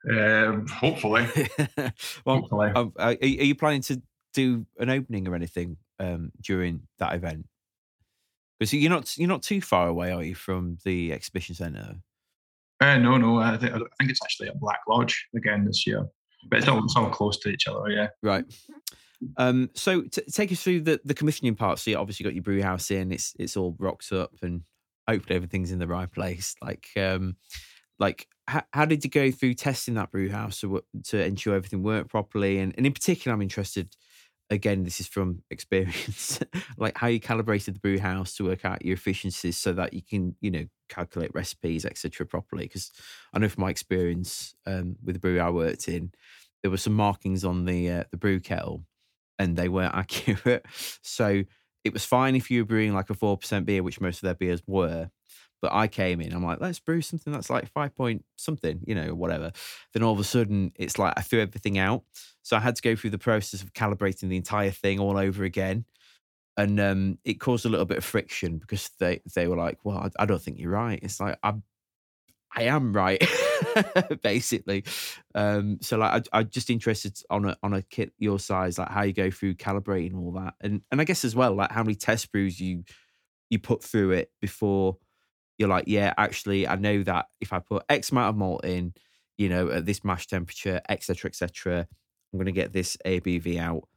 [0.10, 1.28] Um, hopefully.
[2.26, 2.72] well, hopefully.
[2.76, 4.02] Um, are, are you planning to
[4.34, 7.46] do an opening or anything um, during that event?
[8.60, 11.96] Because you're not you're not too far away, are you, from the exhibition centre?
[12.80, 13.40] Uh, no, no.
[13.40, 16.06] I think, I think it's actually at Black Lodge again this year,
[16.50, 17.90] but it's all, it's all close to each other.
[17.90, 18.08] Yeah.
[18.22, 18.46] Right.
[19.38, 21.80] Um, so t- take us through the, the commissioning part.
[21.80, 23.12] So you obviously got your brew house in.
[23.12, 24.64] It's it's all rocked up, and
[25.08, 26.56] hopefully everything's in the right place.
[26.62, 27.38] Like um,
[28.00, 31.84] like how, how did you go through testing that brew house to to ensure everything
[31.84, 32.60] worked properly?
[32.60, 33.96] And and in particular, I'm interested
[34.50, 36.40] again, this is from experience,
[36.78, 40.02] like how you calibrated the brew house to work out your efficiencies so that you
[40.02, 42.66] can, you know, calculate recipes, etc., properly.
[42.66, 42.92] Because
[43.34, 46.12] I know from my experience um, with the brew I worked in,
[46.62, 48.86] there were some markings on the uh, the brew kettle,
[49.40, 50.66] and they weren't accurate.
[51.02, 51.44] So
[51.84, 54.22] it was fine if you were brewing like a four percent beer, which most of
[54.22, 55.10] their beers were.
[55.64, 58.94] But I came in, I'm like, let's brew something that's like five point something, you
[58.96, 59.54] know, whatever.
[59.94, 62.04] Then all of a sudden, it's like I threw everything out.
[62.42, 65.46] So I had to go through the process of calibrating the entire thing all over
[65.46, 65.86] again.
[66.58, 70.00] And um, it caused a little bit of friction because they, they were like, well,
[70.00, 71.00] I, I don't think you're right.
[71.02, 71.64] It's like, I'm,
[72.54, 73.24] I am right,
[74.22, 74.84] basically.
[75.34, 78.90] Um, so like, I, I'm just interested on a on a kit your size, like
[78.90, 81.84] how you go through calibrating all that, and and I guess as well, like how
[81.84, 82.84] many test brews you
[83.50, 84.98] you put through it before
[85.58, 88.94] you're like, yeah, actually, I know that if I put X amount of malt in,
[89.38, 91.88] you know, at this mash temperature, etc., etc.,
[92.32, 93.88] I'm going to get this ABV out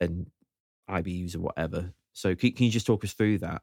[0.00, 0.26] and
[0.88, 1.92] IBUs or whatever.
[2.12, 3.62] So can, can you just talk us through that?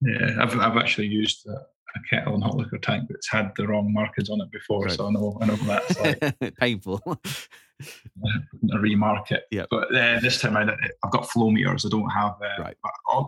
[0.00, 3.66] Yeah, I've I've actually used a, a kettle and hot liquor tank that's had the
[3.66, 4.92] wrong markers on it before, Right.
[4.92, 6.56] so I know I know that's like.
[6.58, 7.00] Painful.
[8.72, 9.44] a remark it.
[9.50, 9.66] Yep.
[9.70, 10.62] But uh, this time I,
[11.04, 11.84] I've got flow meters.
[11.84, 12.76] I don't have uh, Right.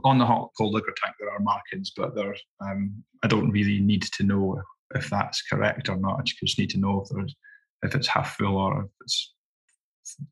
[0.05, 1.17] on, the hot cold liquor tank.
[1.19, 4.61] There are markings, but there's um, I don't really need to know
[4.95, 6.21] if that's correct or not.
[6.21, 7.35] I just need to know if there's
[7.83, 9.35] if it's half full or if it's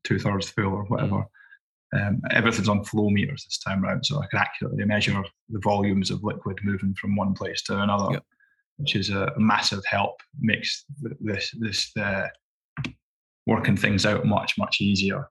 [0.03, 1.25] two thirds full or whatever.
[1.95, 6.11] Um, everything's on flow meters this time round, so I can accurately measure the volumes
[6.11, 8.23] of liquid moving from one place to another, Yep.
[8.77, 10.15] which is a massive help.
[10.39, 10.85] Makes
[11.21, 12.27] this this uh,
[13.45, 15.29] working things out much much easier.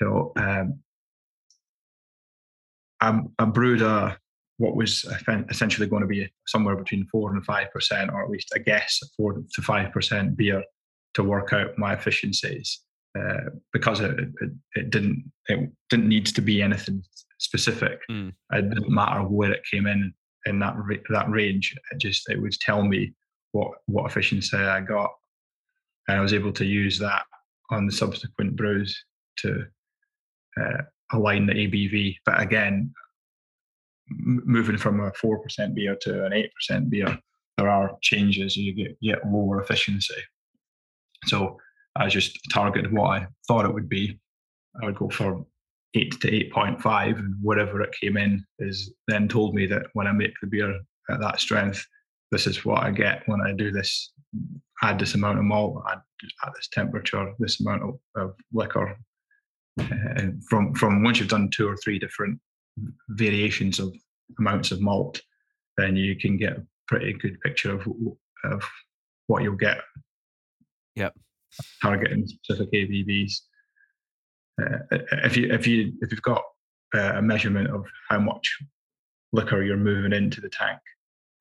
[0.00, 0.80] So um,
[3.00, 4.18] I'm, I brewed a
[4.58, 5.04] what was
[5.50, 9.00] essentially going to be somewhere between four and five percent, or at least I guess
[9.16, 10.62] four to five percent beer
[11.14, 12.80] to work out my efficiencies.
[13.16, 17.00] Uh, because it, it, it didn't it didn't need to be anything
[17.38, 18.00] specific.
[18.10, 18.32] Mm.
[18.52, 20.12] It didn't matter where it came in
[20.46, 20.74] in that
[21.10, 21.76] that range.
[21.92, 23.12] It just it would tell me
[23.52, 25.10] what what efficiency I got,
[26.08, 27.22] and I was able to use that
[27.70, 29.00] on the subsequent brews
[29.38, 29.64] to
[30.60, 32.16] uh, align the ABV.
[32.26, 32.92] But again,
[34.10, 37.16] m- moving from a four percent beer to an eight percent beer,
[37.58, 38.56] there are changes.
[38.56, 40.20] You get you get lower efficiency.
[41.26, 41.58] So
[41.96, 44.18] I just targeted what I thought it would be.
[44.82, 45.46] I would go for
[45.94, 49.86] eight to eight point five, and whatever it came in is then told me that
[49.92, 50.80] when I make the beer
[51.10, 51.86] at that strength,
[52.32, 54.12] this is what I get when I do this.
[54.82, 56.00] Add this amount of malt, add
[56.44, 58.98] at this temperature, this amount of, of liquor.
[59.80, 62.40] Uh, from from once you've done two or three different
[63.10, 63.94] variations of
[64.40, 65.20] amounts of malt,
[65.76, 67.86] then you can get a pretty good picture of
[68.44, 68.62] of
[69.26, 69.78] what you'll get.
[70.96, 71.14] Yep.
[71.82, 73.32] Targeting specific ABVs.
[74.60, 74.78] Uh,
[75.24, 76.42] if you if you if you've got
[76.94, 78.56] uh, a measurement of how much
[79.32, 80.78] liquor you're moving into the tank,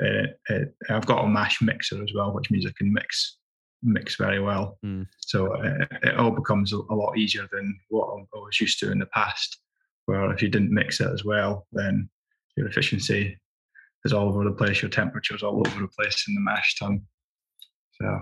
[0.03, 3.37] uh, uh, I've got a mash mixer as well, which means I can mix
[3.83, 4.77] mix very well.
[4.85, 5.07] Mm.
[5.19, 8.91] So uh, it all becomes a, a lot easier than what I was used to
[8.91, 9.59] in the past,
[10.05, 12.09] where if you didn't mix it as well, then
[12.55, 13.37] your efficiency
[14.05, 17.01] is all over the place, your temperature's all over the place in the mash tun.
[18.01, 18.21] So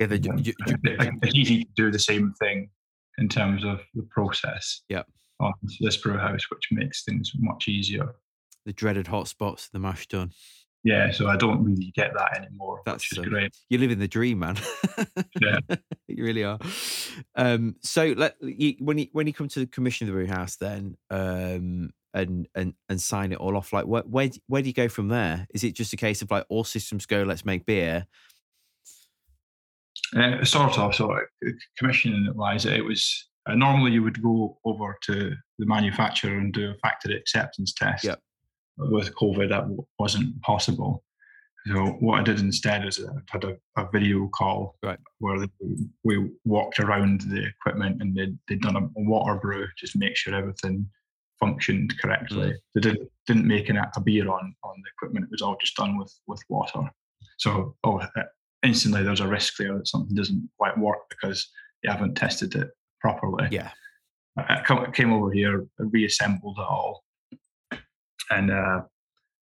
[0.00, 0.74] Yeah, the, yeah, ju- ju-
[1.22, 2.70] it's easy to do the same thing
[3.18, 4.80] in terms of the process.
[4.88, 5.02] Yeah.
[5.40, 8.14] On this brew house, which makes things much easier.
[8.66, 10.32] the dreaded hot spots, the mash tun.
[10.82, 13.54] Yeah, so I don't really get that anymore, That's um, great.
[13.68, 14.56] You're living the dream, man.
[15.38, 15.58] Yeah.
[16.08, 16.58] you really are.
[17.36, 20.26] Um, so let you, when you when you come to the commission of the brew
[20.26, 24.68] house, then um, and and and sign it all off, like where where where do
[24.68, 25.46] you go from there?
[25.52, 28.06] Is it just a case of like all systems go, let's make beer?
[30.16, 30.94] Uh, sort of.
[30.94, 36.38] So, uh, commissioning wise, it was uh, normally you would go over to the manufacturer
[36.38, 38.04] and do a factory acceptance test.
[38.04, 38.18] Yep.
[38.76, 41.04] But With COVID, that w- wasn't possible.
[41.66, 44.98] So, what I did instead is I had a, a video call Right.
[45.18, 45.48] where they,
[46.04, 50.16] we walked around the equipment and they'd, they'd done a, a water brew just make
[50.16, 50.88] sure everything
[51.38, 52.48] functioned correctly.
[52.48, 52.54] Mm.
[52.74, 55.24] They didn't didn't make an, a beer on on the equipment.
[55.26, 56.90] It was all just done with with water.
[57.38, 58.22] So, oh, uh,
[58.62, 61.48] instantly there's a risk there that something doesn't quite work because
[61.82, 62.68] you haven't tested it
[63.00, 63.48] properly.
[63.50, 63.70] Yeah,
[64.36, 67.04] I came over here, reassembled it all,
[68.30, 68.82] and uh,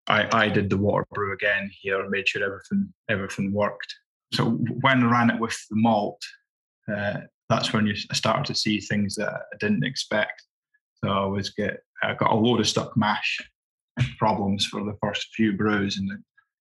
[0.07, 3.93] I I did the water brew again here, made sure everything everything worked.
[4.33, 4.51] So
[4.81, 6.21] when I ran it with the malt,
[6.93, 10.43] uh, that's when you started to see things that I didn't expect.
[11.03, 13.39] So I was get I got a load of stuck mash
[14.17, 16.15] problems for the first few brews, and I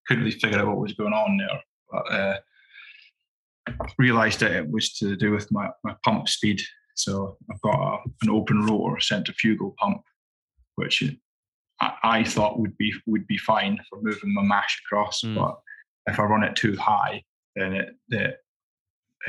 [0.07, 1.61] couldn't really figure out what was going on there.
[1.91, 2.37] But uh,
[3.97, 6.61] realised that it was to do with my, my pump speed.
[6.95, 10.01] So I've got a, an open rotor centrifugal pump,
[10.75, 11.03] which
[11.81, 15.21] I, I thought would be would be fine for moving my mash across.
[15.21, 15.35] Mm.
[15.35, 15.59] But
[16.11, 17.23] if I run it too high,
[17.55, 18.37] then it, it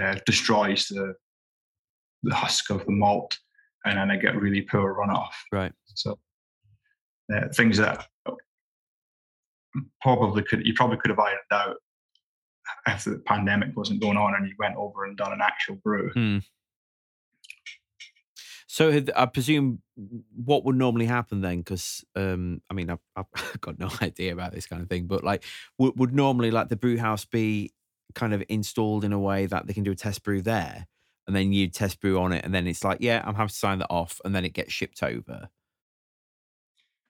[0.01, 1.15] uh, destroys the
[2.23, 3.39] the husk of the malt,
[3.85, 5.33] and then I get really poor runoff.
[5.53, 5.73] right.
[5.95, 6.19] So
[7.33, 8.07] uh, things that
[10.01, 11.77] probably could you probably could have ironed out
[12.87, 16.11] if the pandemic wasn't going on and you went over and done an actual brew.
[16.13, 16.39] Hmm.
[18.67, 19.83] So I presume
[20.37, 21.59] what would normally happen then?
[21.59, 25.25] Because um, I mean, I've, I've, got no idea about this kind of thing, but
[25.25, 25.43] like,
[25.79, 27.73] would, would normally like the brew house be
[28.15, 30.87] kind of installed in a way that they can do a test brew there,
[31.27, 33.55] and then you test brew on it, and then it's like, yeah, I'm happy to
[33.55, 35.49] sign that off, and then it gets shipped over.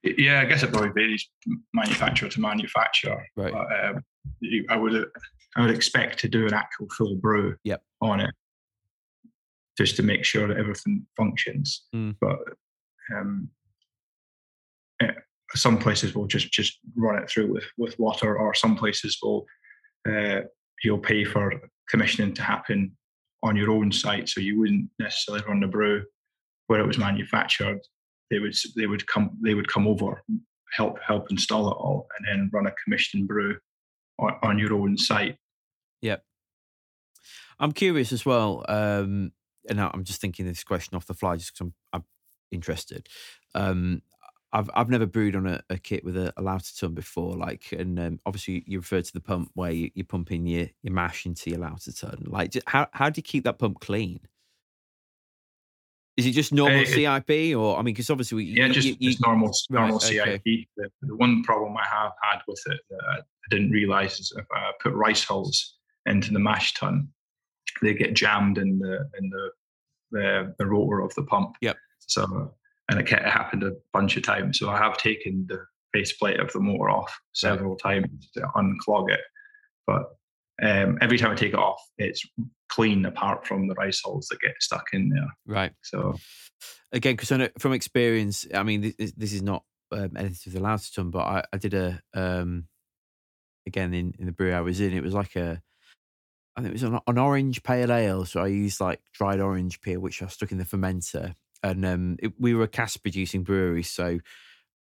[0.02, 1.28] Yeah, I guess it probably varies
[1.74, 3.26] manufacturer to manufacturer.
[3.36, 3.52] Right.
[3.52, 4.04] But, um,
[4.68, 5.06] I would
[5.56, 7.82] I would expect to do an actual full brew yep.
[8.00, 8.34] on it
[9.76, 11.86] just to make sure that everything functions.
[11.94, 12.16] Mm.
[12.20, 12.38] But
[13.14, 13.48] um,
[15.00, 15.12] eh,
[15.54, 19.46] some places will just just run it through with with water, or some places will
[20.08, 20.40] uh,
[20.82, 21.52] you'll pay for
[21.88, 22.96] commissioning to happen
[23.42, 26.04] on your own site, so you wouldn't necessarily run the brew
[26.66, 27.80] where it was manufactured.
[28.30, 30.22] They would they would come they would come over
[30.72, 33.56] help help install it all and then run a commissioning brew
[34.18, 35.36] on, your own site.
[36.02, 36.22] Yep.
[37.58, 38.64] I'm curious as well.
[38.68, 39.32] Um,
[39.68, 42.04] and I'm just thinking this question off the fly, just because I'm, I'm
[42.50, 43.08] interested.
[43.54, 44.02] Um,
[44.52, 47.72] I've I've never brewed on a, a kit with a, a lauter tun before, like,
[47.72, 51.26] and um, obviously you refer to the pump where you, you're pumping your, your mash
[51.26, 52.24] into your lauter tun.
[52.26, 54.20] Like, how how do you keep that pump clean?
[56.18, 58.88] Is it just normal uh, CIP, or I mean, because obviously we, yeah, you, just,
[58.88, 60.26] you, just normal normal right, CIP.
[60.26, 60.66] Okay.
[60.76, 63.18] The, the, one problem I have had with it that I
[63.50, 65.76] didn't realize is if I put rice hulls
[66.06, 67.06] into the mash tun,
[67.82, 69.50] they get jammed in the in the
[70.10, 71.54] the, the rotor of the pump.
[71.60, 71.76] Yep.
[72.00, 72.52] So
[72.88, 74.58] and it, it happened a bunch of times.
[74.58, 79.20] So I have taken the faceplate of the motor off several times to unclog it,
[79.86, 80.16] but
[80.60, 82.26] um, every time I take it off, it's
[82.68, 85.28] clean apart from the rice hulls that get stuck in there.
[85.46, 85.72] Right.
[85.82, 86.14] So
[86.92, 90.92] again, because from experience, I mean, this, this is not um, anything to the lauter
[90.94, 92.64] tun, but I, I did a um,
[93.66, 94.92] again in, in the brewery I was in.
[94.92, 95.62] It was like a
[96.56, 98.24] I think it was an, an, orange pale ale.
[98.24, 101.34] So I used like dried orange peel, which I stuck in the fermenter.
[101.62, 104.18] And um, it, we were a cask producing brewery, so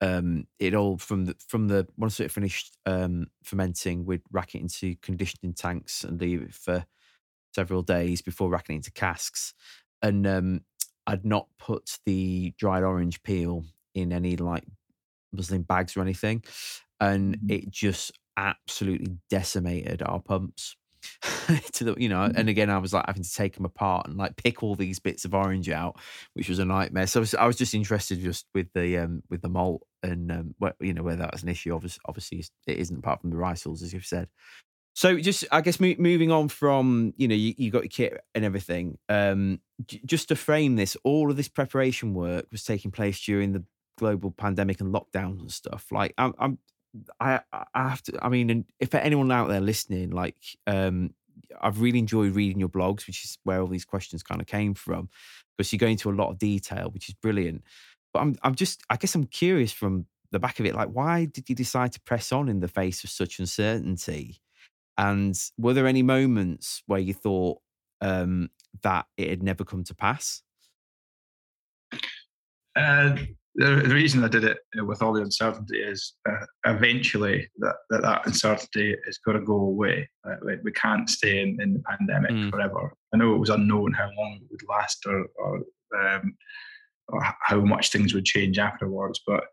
[0.01, 4.61] um, it all from the from the once it finished um, fermenting, we'd rack it
[4.61, 6.85] into conditioning tanks and leave it for
[7.55, 9.53] several days before racking into casks.
[10.01, 10.61] And um,
[11.07, 13.63] I'd not put the dried orange peel
[13.93, 14.63] in any like
[15.31, 16.43] muslin bags or anything,
[16.99, 17.51] and mm-hmm.
[17.51, 20.75] it just absolutely decimated our pumps.
[21.71, 22.47] to the you know and mm-hmm.
[22.47, 25.23] again i was like having to take them apart and like pick all these bits
[25.23, 25.95] of orange out
[26.33, 29.21] which was a nightmare so i was, I was just interested just with the um
[29.29, 32.43] with the malt and um what you know whether that was an issue obviously obviously
[32.65, 34.29] it isn't apart from the rice as you've said
[34.95, 38.23] so just i guess mo- moving on from you know you, you got your kit
[38.35, 42.91] and everything um j- just to frame this all of this preparation work was taking
[42.91, 43.63] place during the
[43.99, 46.57] global pandemic and lockdowns and stuff like i'm, I'm
[47.19, 48.19] I I have to.
[48.23, 51.13] I mean, if anyone out there listening, like, um,
[51.61, 54.73] I've really enjoyed reading your blogs, which is where all these questions kind of came
[54.73, 55.09] from,
[55.57, 57.63] because you go into a lot of detail, which is brilliant.
[58.13, 61.25] But I'm I'm just, I guess, I'm curious from the back of it, like, why
[61.25, 64.41] did you decide to press on in the face of such uncertainty?
[64.97, 67.59] And were there any moments where you thought
[68.01, 68.49] um,
[68.81, 70.41] that it had never come to pass?
[72.75, 73.15] Uh,
[73.55, 77.75] the, the reason I did it uh, with all the uncertainty is uh, eventually that,
[77.89, 80.09] that, that uncertainty is going to go away.
[80.27, 82.51] Uh, we, we, can't stay in, in the pandemic mm.
[82.51, 82.93] forever.
[83.13, 85.61] I know it was unknown how long it would last or, or,
[85.97, 86.35] um,
[87.07, 89.45] or how much things would change afterwards, but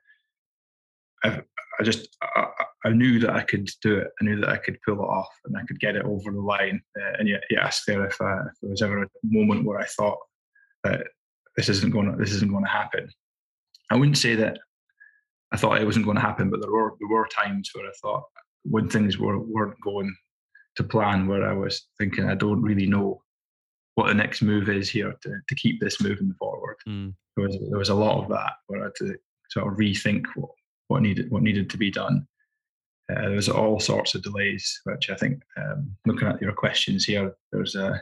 [1.82, 2.46] I, just I,
[2.84, 4.08] I, knew that I could do it.
[4.20, 6.40] I knew that I could pull it off and I could get it over the
[6.40, 6.80] line.
[6.98, 9.78] Uh, and yet, you asked there if, uh, if there was ever a moment where
[9.78, 10.18] I thought
[10.84, 11.06] that
[11.56, 13.08] this isn't going to this isn't going to happen
[13.92, 14.58] I wouldn't say that
[15.52, 17.92] I thought it wasn't going to happen, but there were there were times where I
[18.00, 18.24] thought
[18.64, 20.14] when things were weren't going
[20.76, 23.22] to plan, where I was thinking I don't really know
[23.96, 26.76] what the next move is here to, to keep this moving forward.
[26.88, 27.12] Mm.
[27.36, 29.14] There was there was a lot of that where I had to
[29.50, 30.50] sort of rethink what,
[30.92, 32.26] what needed what needed to be done.
[33.10, 37.04] Uh, there was all sorts of delays, which I think um, looking at your questions
[37.04, 38.00] here, there's a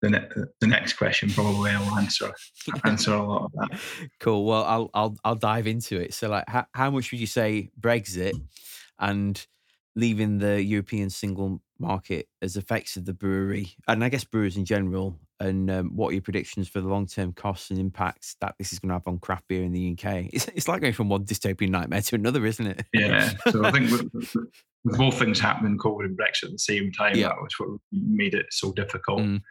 [0.00, 0.28] the, ne-
[0.60, 2.32] the next question probably I'll answer
[2.84, 3.80] answer a lot of that.
[4.18, 4.44] Cool.
[4.46, 6.14] Well, I'll I'll I'll dive into it.
[6.14, 8.32] So, like, how, how much would you say Brexit
[8.98, 9.46] and
[9.94, 15.18] leaving the European single market has affected the brewery and I guess brewers in general?
[15.42, 18.72] And um, what are your predictions for the long term costs and impacts that this
[18.72, 20.28] is going to have on craft beer in the UK?
[20.32, 22.86] It's, it's like going from one dystopian nightmare to another, isn't it?
[22.92, 23.32] Yeah.
[23.50, 24.10] So I think with,
[24.84, 28.34] with both things happening, COVID and Brexit at the same time, that was what made
[28.34, 29.20] it so difficult.
[29.20, 29.42] Mm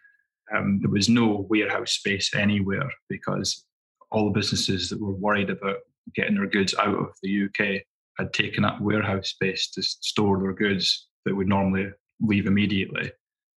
[0.53, 3.65] um, there was no warehouse space anywhere because
[4.11, 5.77] all the businesses that were worried about
[6.15, 7.81] getting their goods out of the UK
[8.17, 11.89] had taken up warehouse space to store their goods that would normally
[12.21, 13.11] leave immediately.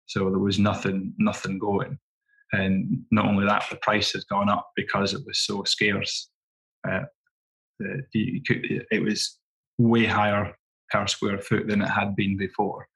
[0.05, 1.97] So there was nothing nothing going.
[2.54, 6.30] And not only that, the price had gone up because it was so scarce.
[6.88, 7.01] Uh,
[7.80, 9.39] it was
[9.78, 10.56] way higher
[10.91, 12.88] per square foot than it had been before.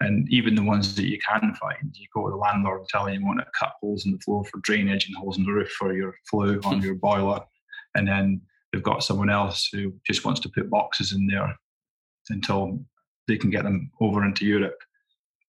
[0.00, 3.06] And even the ones that you can find, you go to the landlord and tell
[3.06, 5.52] him you want to cut holes in the floor for drainage and holes in the
[5.52, 7.40] roof for your flue on your boiler.
[7.94, 8.40] And then
[8.72, 11.54] they've got someone else who just wants to put boxes in there
[12.30, 12.80] until
[13.28, 14.78] they can get them over into Europe.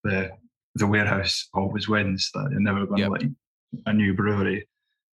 [0.03, 0.31] The
[0.75, 2.29] the warehouse always wins.
[2.33, 3.07] That they're never going yep.
[3.07, 3.21] to let
[3.85, 4.67] a new brewery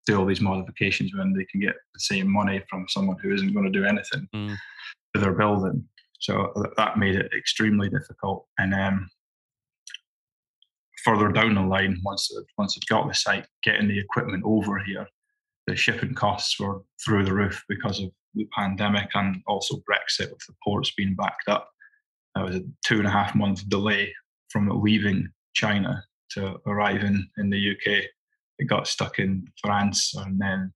[0.07, 3.53] do all these modifications when they can get the same money from someone who isn't
[3.53, 4.57] going to do anything mm.
[5.15, 5.85] to their building.
[6.21, 8.47] So that made it extremely difficult.
[8.59, 9.11] And um,
[11.05, 14.79] further down the line, once it, once it got the site, getting the equipment over
[14.79, 15.07] here,
[15.67, 20.47] the shipping costs were through the roof because of the pandemic and also Brexit with
[20.47, 21.69] the ports being backed up.
[22.35, 24.15] That was a two and a half month delay
[24.51, 26.03] from leaving China
[26.33, 28.05] to arriving in the UK.
[28.61, 30.73] It got stuck in France and then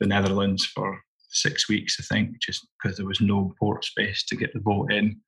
[0.00, 0.98] the Netherlands for
[1.28, 4.92] six weeks, I think, just because there was no port space to get the boat
[4.92, 5.20] in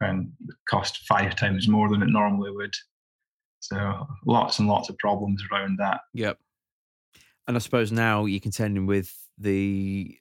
[0.00, 2.74] and it cost five times more than it normally would.
[3.60, 6.00] So lots and lots of problems around that.
[6.12, 6.38] Yep.
[7.46, 10.16] And I suppose now you're contending with the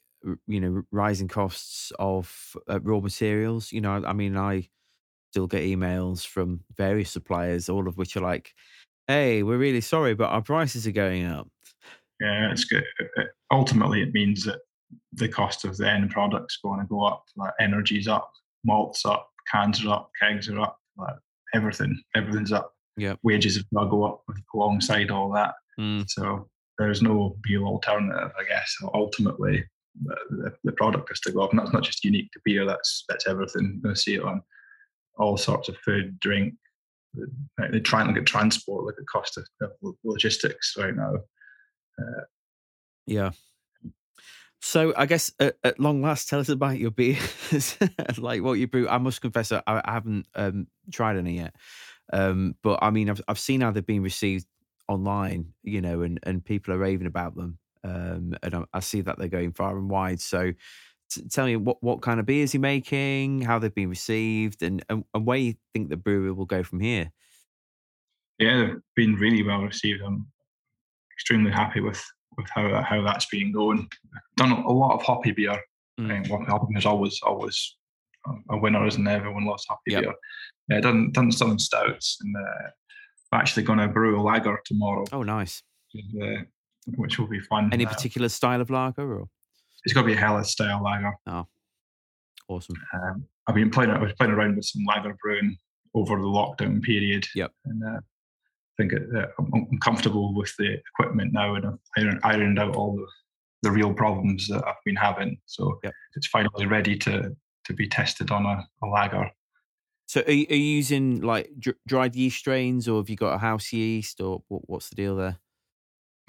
[0.47, 3.71] you know rising costs of uh, raw materials.
[3.71, 4.69] You know, I mean, I
[5.31, 8.53] still get emails from various suppliers, all of which are like,
[9.07, 11.47] "Hey, we're really sorry, but our prices are going up."
[12.21, 12.85] Yeah, it's good.
[13.51, 14.59] Ultimately, it means that
[15.13, 17.25] the cost of the end product's going to go up.
[17.35, 18.31] Like energy's up,
[18.63, 21.15] malts up, cans are up, kegs are up, like
[21.53, 22.73] everything, everything's up.
[22.95, 24.23] Yeah, wages have got to go up
[24.53, 25.55] alongside all that.
[25.79, 26.05] Mm.
[26.07, 26.47] So
[26.77, 28.75] there's no real alternative, I guess.
[28.93, 29.63] Ultimately,
[30.03, 32.65] the, the, product has to go up, and that's not just unique to beer.
[32.65, 33.73] That's that's everything.
[33.73, 34.41] You're going to see it on
[35.17, 36.53] all sorts of food, drink.
[37.57, 39.71] They're trying to get transport, like the cost of, of
[40.03, 41.15] logistics right now.
[41.99, 42.23] Uh,
[43.05, 43.31] yeah.
[44.61, 47.77] So I guess at, at, long last, tell us about your beers,
[48.17, 48.87] like what you brew.
[48.87, 51.53] I must confess, I, I haven't um, tried any yet,
[52.13, 54.47] um, but I mean, I've I've seen how they've been received
[54.87, 59.01] online, you know, and and people are raving about them, um, and I, I see
[59.01, 60.21] that they're going far and wide.
[60.21, 60.53] So
[61.29, 65.03] tell me what what kind of beers you're making, how they've been received, and, and
[65.13, 67.11] and where you think the brewery will go from here.
[68.39, 70.01] Yeah, they've been really well received.
[70.01, 70.27] I'm
[71.15, 72.03] extremely happy with
[72.37, 73.87] with how that, how that's been going.
[74.37, 75.59] Done a lot of hoppy beer.
[75.99, 76.11] Mm.
[76.11, 77.75] I think hoppy is always always
[78.49, 79.17] a winner, isn't there?
[79.17, 80.03] Everyone loves hoppy yep.
[80.03, 80.13] beer.
[80.69, 82.69] Yeah, done done some stouts, and uh,
[83.31, 85.05] I'm actually going to brew a lager tomorrow.
[85.11, 85.61] Oh, nice.
[85.95, 86.43] Uh,
[86.95, 87.69] which will be fun.
[87.71, 89.27] Any uh, particular style of lager, or
[89.83, 91.13] it's got to be a Helles style lager.
[91.27, 91.47] Oh,
[92.47, 92.75] awesome.
[92.93, 93.91] Um, I've been playing.
[93.91, 95.57] I was playing around with some lager brewing
[95.93, 97.25] over the lockdown period.
[97.35, 97.51] Yep.
[97.65, 97.99] And uh,
[98.77, 103.07] think it, uh, I'm comfortable with the equipment now, and I've ironed out all the,
[103.63, 105.37] the real problems that I've been having.
[105.45, 105.93] So yep.
[106.15, 109.29] it's finally ready to to be tested on a, a lager.
[110.05, 111.49] So are you, are you using like
[111.87, 115.15] dried yeast strains, or have you got a house yeast, or what, what's the deal
[115.15, 115.37] there?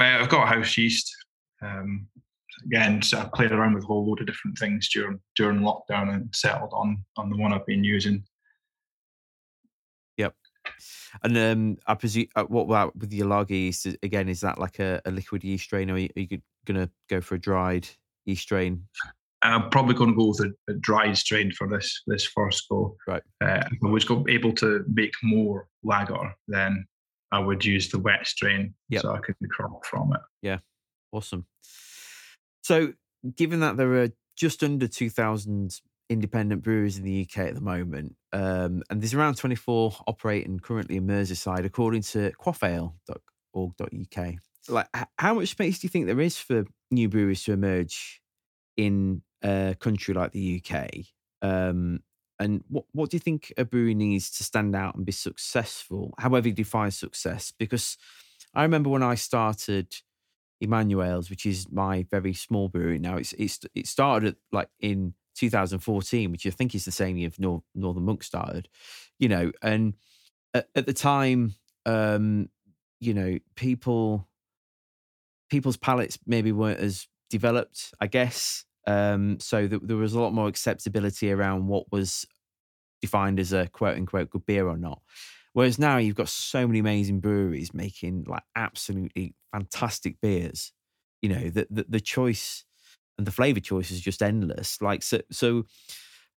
[0.01, 1.15] Uh, I've got a house yeast.
[1.63, 2.09] Um,
[2.65, 6.13] again, so I played around with a whole load of different things during during lockdown
[6.13, 8.25] and settled on on the one I've been using.
[10.17, 10.35] Yep.
[11.23, 13.87] And um, I presume, uh, what about with your lager yeast?
[14.03, 16.81] Again, is that like a, a liquid yeast strain, or are you, are you going
[16.81, 17.87] to go for a dried
[18.25, 18.87] yeast strain?
[19.43, 22.97] I'm probably going to go with a, a dried strain for this this first go.
[23.07, 23.23] Right.
[23.43, 26.87] Uh, if I was able to make more lager, then
[27.31, 29.03] I would use the wet strain yep.
[29.03, 30.21] so I could crop from it.
[30.41, 30.59] Yeah,
[31.13, 31.47] awesome.
[32.65, 32.95] So,
[33.37, 38.17] given that there are just under 2,000 independent breweries in the UK at the moment,
[38.33, 44.35] um, and there's around 24 operating currently in Merseyside, according to quaffale.org.uk.
[44.71, 44.89] Like,
[45.19, 48.23] how much space do you think there is for new breweries to emerge
[48.79, 50.89] in a country like the UK?
[51.43, 52.01] Um,
[52.39, 56.15] and what, what do you think a brewery needs to stand out and be successful,
[56.17, 57.53] however you define success?
[57.59, 57.99] Because
[58.55, 59.95] I remember when I started
[60.61, 65.15] Emmanuel's, which is my very small brewery now, it's, it's it started at, like in
[65.37, 68.69] 2014, which I think is the same year North, Northern Monk started,
[69.19, 69.95] you know, and
[70.53, 71.55] at, at the time,
[71.87, 72.49] um,
[73.01, 74.29] you know, people
[75.51, 78.65] people's palates maybe weren't as developed, I guess.
[78.87, 82.27] Um, so th- there was a lot more acceptability around what was
[83.03, 85.01] defined as a quote unquote good beer or not.
[85.55, 90.73] Whereas now you've got so many amazing breweries making like absolutely fantastic beers.
[91.23, 92.65] You know, the the, the choice
[93.19, 94.83] and the flavor choice is just endless.
[94.83, 95.65] Like so, so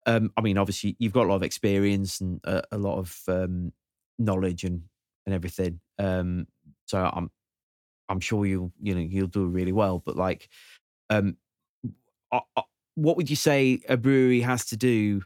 [0.07, 3.19] um, I mean, obviously, you've got a lot of experience and a, a lot of
[3.29, 3.73] um,
[4.19, 4.83] knowledge and
[5.27, 5.81] and everything.
[5.99, 6.47] Um,
[6.87, 7.31] so I'm
[8.09, 10.03] I'm sure you'll you know you'll do really well.
[10.05, 10.49] But like,
[11.11, 11.37] um,
[12.33, 12.63] uh, uh,
[12.95, 15.23] what would you say a brewery has to do?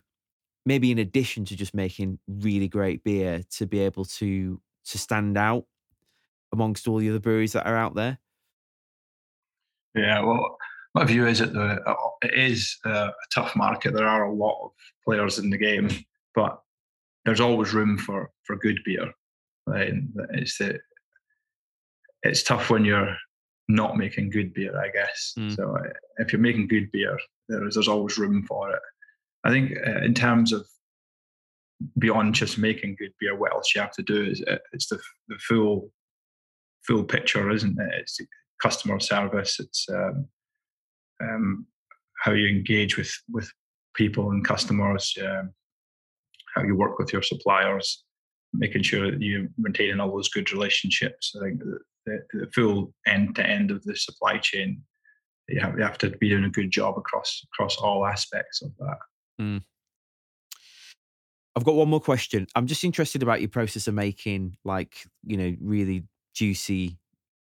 [0.69, 5.39] Maybe in addition to just making really great beer, to be able to to stand
[5.39, 5.65] out
[6.53, 8.19] amongst all the other breweries that are out there.
[9.95, 10.59] Yeah, well,
[10.95, 13.95] my view is that the, uh, it is a tough market.
[13.95, 14.71] There are a lot of
[15.07, 15.89] players in the game,
[16.35, 16.61] but
[17.25, 19.11] there's always room for for good beer.
[19.67, 19.95] Right?
[20.35, 20.79] It's the,
[22.25, 23.17] it's tough when you're
[23.69, 25.33] not making good beer, I guess.
[25.39, 25.57] Mm.
[25.57, 28.83] So uh, if you're making good beer, there's there's always room for it.
[29.49, 30.67] I think uh, in terms of
[31.99, 35.39] beyond just making good beer, what else you have to do is it's the the
[35.39, 35.91] full
[36.87, 37.95] full picture, isn't it?
[38.01, 38.21] It's
[38.63, 39.59] customer service.
[39.59, 40.29] It's um,
[41.23, 41.67] um,
[42.23, 43.51] how you engage with with
[43.95, 45.55] people and customers, um,
[46.55, 48.05] how you work with your suppliers,
[48.53, 51.35] making sure that you're maintaining all those good relationships.
[51.35, 54.83] I think the, the, the full end to end of the supply chain,
[55.49, 58.73] you have, you have to be doing a good job across across all aspects of
[58.81, 58.99] that.
[59.41, 59.63] Mm.
[61.57, 62.47] I've got one more question.
[62.55, 66.99] I'm just interested about your process of making, like you know, really juicy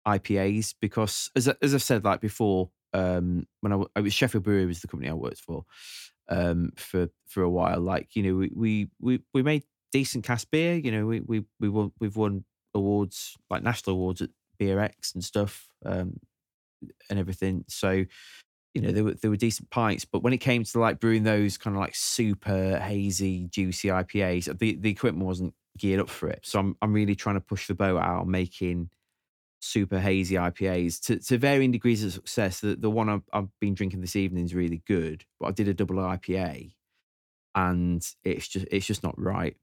[0.06, 4.66] IPAs because, as as I've said like before, um, when I, I was Sheffield Brewery
[4.66, 5.64] was the company I worked for
[6.28, 7.80] um, for for a while.
[7.80, 10.74] Like you know, we we we, we made decent cask beer.
[10.74, 14.30] You know, we we we won, we've won awards like national awards at
[14.60, 16.18] BeerX and stuff um,
[17.08, 17.64] and everything.
[17.68, 18.04] So
[18.74, 21.24] you know, there were there were decent pints, but when it came to like brewing
[21.24, 26.28] those kind of like super hazy, juicy IPAs, the the equipment wasn't geared up for
[26.28, 26.40] it.
[26.42, 28.90] So I'm I'm really trying to push the boat out, making
[29.60, 32.60] super hazy IPAs to, to varying degrees of success.
[32.60, 35.68] The, the one I've, I've, been drinking this evening is really good, but I did
[35.68, 36.72] a double IPA
[37.54, 39.56] and it's just it's just not right.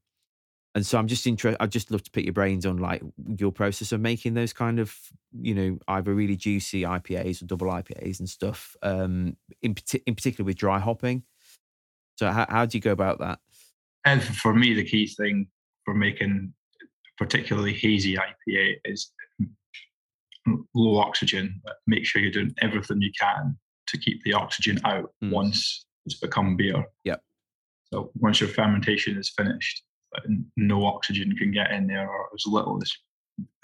[0.74, 1.60] And so I'm just interested.
[1.60, 4.78] I'd just love to pick your brains on like your process of making those kind
[4.78, 4.96] of,
[5.32, 8.76] you know, either really juicy IPAs or double IPAs and stuff.
[8.82, 9.74] Um, in
[10.06, 11.24] in particular with dry hopping.
[12.16, 13.40] So how how do you go about that?
[14.04, 15.48] And for me, the key thing
[15.84, 16.52] for making
[17.18, 19.12] particularly hazy IPA is
[20.74, 21.60] low oxygen.
[21.86, 23.58] Make sure you're doing everything you can
[23.88, 25.30] to keep the oxygen out mm.
[25.30, 26.84] once it's become beer.
[27.04, 27.22] Yep.
[27.92, 29.82] So once your fermentation is finished,
[30.56, 32.92] no oxygen can get in there, or as little as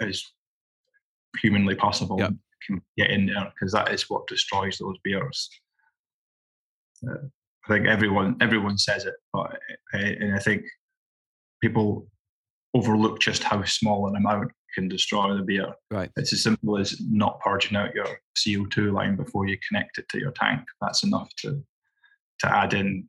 [0.01, 0.25] as
[1.43, 2.33] humanly possible yep.
[2.67, 5.49] can get in there, because that is what destroys those beers.
[7.09, 7.27] Uh,
[7.65, 9.59] I think everyone everyone says it, but
[9.95, 10.63] uh, and I think
[11.63, 12.07] people
[12.75, 15.73] overlook just how small an amount can destroy the beer.
[15.91, 16.11] Right.
[16.17, 20.19] It's as simple as not purging out your CO2 line before you connect it to
[20.19, 20.61] your tank.
[20.81, 21.63] That's enough to
[22.41, 23.09] to add in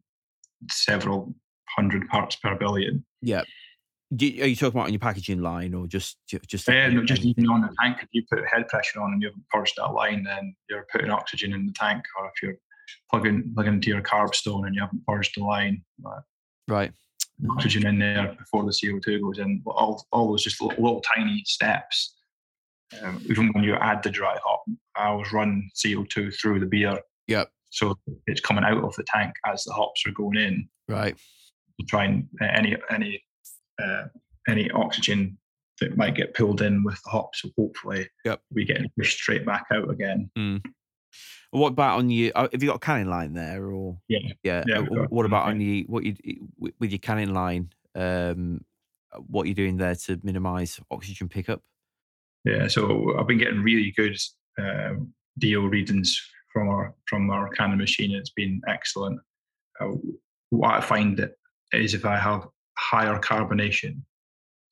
[0.69, 1.35] several
[1.76, 3.05] hundred parts per billion.
[3.22, 3.43] Yeah.
[4.11, 6.68] are you talking about on your packaging line or just just?
[6.68, 7.97] Yeah, no, just even on the tank.
[8.01, 11.09] If you put head pressure on and you haven't purged that line, then you're putting
[11.09, 12.03] oxygen in the tank.
[12.20, 12.57] Or if you're
[13.09, 15.84] plugging plugging into your carb stone and you haven't purged the line,
[16.68, 16.91] right
[17.49, 19.61] oxygen in there before the CO2 goes in.
[19.65, 22.15] All, all those just little, little tiny steps.
[23.01, 24.63] Um, even when you add the dry hop,
[24.95, 26.99] I always run CO2 through the beer.
[27.28, 27.49] Yep.
[27.70, 27.95] So
[28.28, 30.70] it's coming out of the tank as the hops are going in.
[30.88, 31.18] Right.
[31.80, 33.23] To try and uh, any any
[33.82, 34.03] uh,
[34.47, 35.38] any oxygen
[35.80, 38.41] that might get pulled in with the hops, so hopefully yep.
[38.51, 40.30] we get pushed straight back out again.
[40.38, 40.63] Mm.
[41.51, 42.32] What about on you?
[42.36, 44.63] Uh, have you got a canning line there, or yeah, yeah?
[44.67, 45.86] yeah what about on you?
[45.88, 46.15] What you
[46.57, 47.69] with your canning line?
[47.95, 48.61] Um,
[49.28, 51.61] what you're doing there to minimise oxygen pickup?
[52.43, 54.17] Yeah, so I've been getting really good
[54.61, 54.95] uh,
[55.39, 56.21] DO readings
[56.51, 58.11] from our from our canning machine.
[58.11, 59.19] It's been excellent.
[59.80, 59.93] Uh,
[60.49, 61.32] what I find that
[61.74, 62.47] is if I have
[62.78, 64.01] higher carbonation,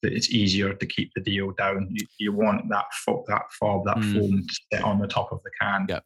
[0.01, 1.87] that it's easier to keep the DO down.
[1.91, 4.13] You, you want that fo- that fob, that mm.
[4.13, 5.85] foam to sit on the top of the can.
[5.89, 6.03] Yep.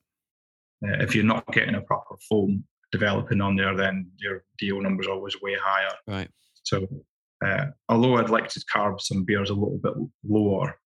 [0.86, 5.02] Uh, if you're not getting a proper foam developing on there, then your DO number
[5.02, 5.92] is always way higher.
[6.08, 6.30] Right.
[6.64, 6.88] So,
[7.46, 10.80] uh, although I'd like to carb some beers a little bit lower,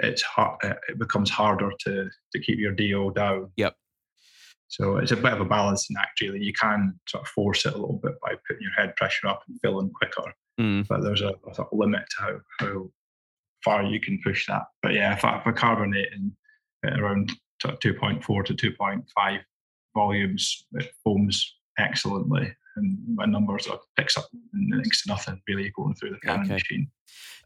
[0.00, 3.50] it's hard, uh, it becomes harder to to keep your DO down.
[3.56, 3.74] Yep.
[4.68, 6.42] So it's a bit of a balancing act, really.
[6.42, 9.42] You can sort of force it a little bit by putting your head pressure up
[9.48, 10.86] and filling quicker, mm.
[10.86, 12.90] but there's a, a sort of limit to how, how
[13.64, 14.64] far you can push that.
[14.82, 16.32] But yeah, if, I, if I carbonate in
[16.84, 19.40] around 2.4 to 2.5
[19.94, 20.66] volumes.
[20.74, 26.10] It foams excellently, and my numbers are picks up next to nothing really going through
[26.10, 26.54] the canning okay.
[26.54, 26.90] machine.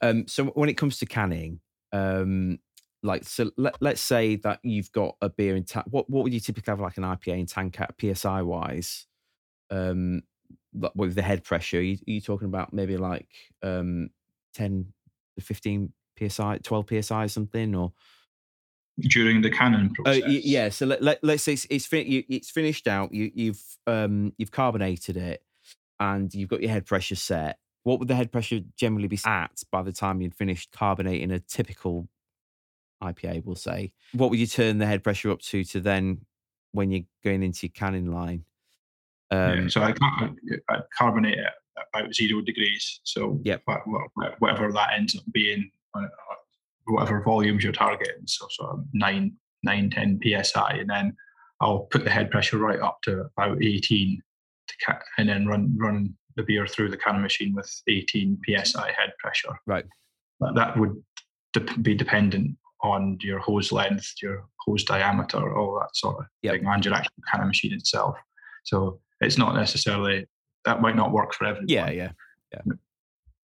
[0.01, 1.61] Um, so when it comes to canning,
[1.93, 2.59] um,
[3.03, 5.87] like so, let, let's say that you've got a beer in tank.
[5.91, 9.07] What what would you typically have like an IPA in tank at PSI wise?
[9.71, 10.23] Um,
[10.95, 13.29] with the head pressure, are you, are you talking about maybe like
[13.63, 14.11] um,
[14.55, 14.93] ten
[15.37, 17.93] to fifteen psi, twelve psi, something, or
[19.01, 20.23] during the canning uh, process?
[20.27, 20.69] yeah.
[20.69, 23.13] So let, let, us say it's it's, it's finished out.
[23.13, 25.43] You, you've um, you've carbonated it,
[25.99, 27.59] and you've got your head pressure set.
[27.83, 31.41] What would the head pressure generally be at by the time you'd finished carbonating a
[31.41, 32.09] typical
[33.03, 33.45] IPA?
[33.45, 33.93] We'll say.
[34.13, 36.23] What would you turn the head pressure up to to then
[36.73, 38.45] when you're going into your canning line?
[39.31, 39.95] Um, yeah, so I,
[40.71, 41.55] I, carbonate at
[41.95, 43.01] about zero degrees.
[43.05, 43.63] So yep.
[44.39, 46.03] whatever that ends up being, uh,
[46.87, 49.33] whatever volumes you're targeting, so sort of nine,
[49.63, 51.17] nine, 10 psi, and then
[51.61, 54.21] I'll put the head pressure right up to about 18,
[54.69, 58.87] to ca- and then run run the beer through the canning machine with 18 psi
[58.87, 59.59] head pressure.
[59.67, 59.85] Right.
[60.55, 61.03] That would
[61.53, 66.55] de- be dependent on your hose length, your hose diameter, all that sort of yep.
[66.55, 68.17] thing, and your actual canning machine itself.
[68.65, 70.27] So it's not necessarily
[70.65, 71.69] that might not work for everyone.
[71.69, 72.13] Yeah, yeah,
[72.53, 72.73] yeah.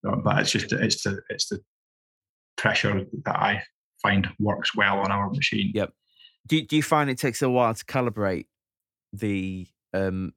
[0.02, 1.60] But it's just it's the it's the
[2.56, 3.62] pressure that I
[4.02, 5.72] find works well on our machine.
[5.74, 5.92] Yep.
[6.46, 8.46] Do Do you find it takes a while to calibrate
[9.12, 10.32] the um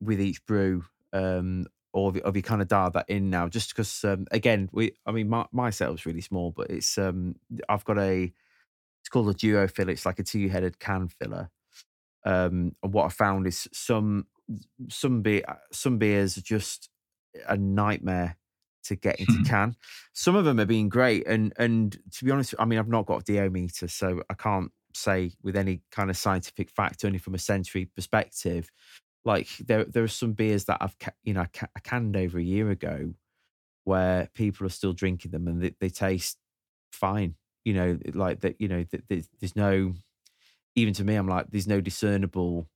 [0.00, 3.48] with each brew um or have you kind of dialed that in now?
[3.48, 7.36] Just because um, again, we I mean my my setup's really small, but it's um
[7.68, 8.24] I've got a
[9.00, 9.92] it's called a duo filler.
[9.92, 11.50] It's like a two headed can filler.
[12.24, 14.26] Um, and what I found is some
[14.88, 16.90] some beer some beers are just
[17.48, 18.38] a nightmare
[18.84, 19.76] to get into can.
[20.12, 23.06] Some of them have been great, and and to be honest, I mean I've not
[23.06, 27.18] got a DO meter, so I can't say with any kind of scientific fact, only
[27.18, 28.70] from a sensory perspective.
[29.24, 32.70] Like there there are some beers that I've you know I canned over a year
[32.70, 33.14] ago,
[33.84, 36.38] where people are still drinking them and they, they taste
[36.92, 37.36] fine.
[37.64, 38.60] You know, like that.
[38.60, 39.94] You know, there's there's no
[40.76, 42.68] even to me, I'm like, there's no discernible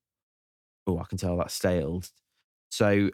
[0.87, 2.03] oh, I can tell that's stale
[2.71, 3.11] So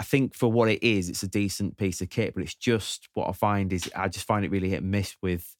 [0.00, 3.08] I think for what it is, it's a decent piece of kit, but it's just
[3.14, 5.56] what I find is I just find it really hit and miss with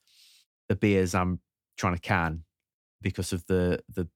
[0.69, 1.41] the beers I'm
[1.77, 2.45] trying to can
[3.03, 4.09] because of the the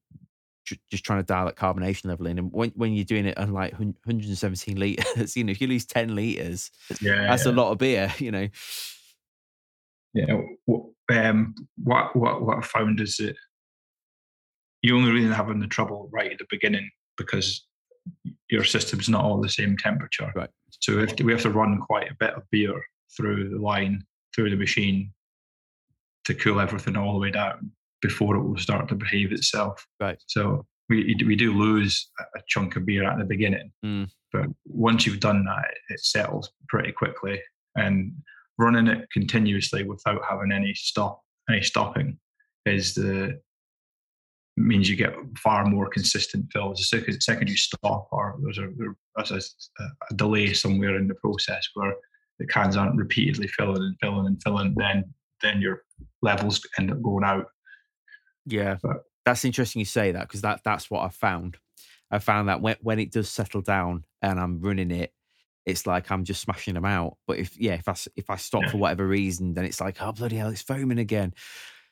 [0.64, 2.38] just trying to dial that carbonation level in.
[2.38, 5.86] And when, when you're doing it on like 117 liters, you know, if you lose
[5.86, 7.52] 10 liters, yeah, that's yeah.
[7.52, 8.48] a lot of beer, you know.
[10.14, 10.40] Yeah.
[11.10, 13.34] Um, what what what I found is that
[14.82, 17.66] you only really having the trouble right at the beginning because
[18.50, 20.30] your system's not all the same temperature.
[20.34, 20.50] Right.
[20.80, 22.82] So we have to, we have to run quite a bit of beer
[23.16, 24.04] through the line,
[24.34, 25.12] through the machine
[26.24, 29.86] to cool everything all the way down before it will start to behave itself.
[30.00, 30.22] Right.
[30.26, 34.10] So we we do lose a chunk of beer at the beginning, mm.
[34.32, 37.40] but once you've done that, it settles pretty quickly.
[37.76, 38.12] And
[38.58, 42.18] running it continuously without having any stop, any stopping,
[42.66, 43.40] is the
[44.56, 46.78] means you get far more consistent fills.
[46.78, 48.68] The second, second you stop, or there's a
[49.16, 51.94] there's a, a, delay somewhere in the process where
[52.38, 55.04] the cans aren't repeatedly filling and filling and filling, then
[55.42, 55.82] then your
[56.22, 57.46] levels end up going out.
[58.46, 61.56] Yeah, but, that's interesting you say that because that that's what I found.
[62.10, 65.12] I found that when when it does settle down and I'm running it,
[65.64, 67.16] it's like I'm just smashing them out.
[67.26, 68.70] But if yeah, if I if I stop yeah.
[68.70, 71.34] for whatever reason, then it's like oh bloody hell, it's foaming again.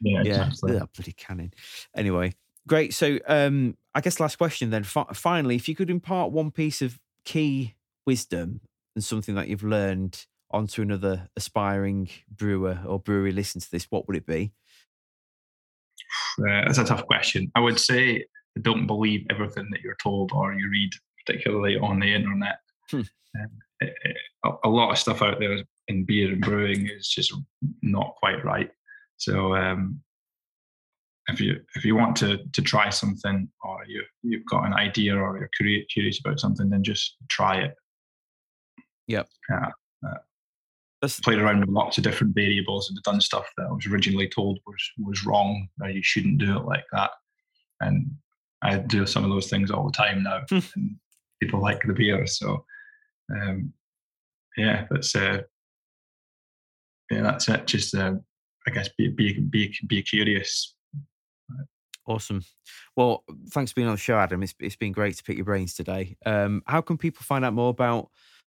[0.01, 0.77] Yeah, yeah, exactly.
[0.79, 1.53] Ugh, bloody canning.
[1.95, 2.35] Anyway,
[2.67, 2.95] Great.
[2.95, 4.83] So, um, I guess last question then.
[4.85, 7.75] F- finally, if you could impart one piece of key
[8.07, 8.61] wisdom
[8.95, 14.07] and something that you've learned onto another aspiring brewer or brewery listen to this, what
[14.07, 14.53] would it be?
[16.39, 17.51] Uh, that's a tough question.
[17.55, 18.25] I would say
[18.63, 20.91] don't believe everything that you're told or you read,
[21.25, 22.59] particularly on the internet.
[22.91, 22.99] Hmm.
[22.99, 23.51] Um,
[23.81, 27.33] it, it, a, a lot of stuff out there in beer and brewing is just
[27.83, 28.71] not quite right.
[29.17, 30.01] So um,
[31.29, 35.17] if you if you want to to try something or you you've got an idea
[35.17, 37.75] or you're curious, curious about something, then just try it.
[39.07, 39.29] Yep.
[39.49, 39.69] Yeah.
[41.03, 43.87] Uh, Let's played around with lots of different variables and done stuff that I was
[43.87, 45.69] originally told was was wrong.
[45.83, 47.11] Or you shouldn't do it like that.
[47.81, 48.11] And
[48.63, 50.43] I do some of those things all the time now.
[50.77, 50.97] and
[51.41, 52.65] people like the beer, so
[53.35, 53.73] um,
[54.57, 55.41] yeah, that's uh,
[57.11, 57.67] yeah, that's it.
[57.67, 58.15] Just uh,
[58.67, 60.75] I guess be be be be curious
[62.07, 62.43] Awesome.
[62.97, 64.43] Well, thanks for being on the show, Adam.
[64.43, 66.17] It's, it's been great to pick your brains today.
[66.27, 68.09] Um, how can people find out more about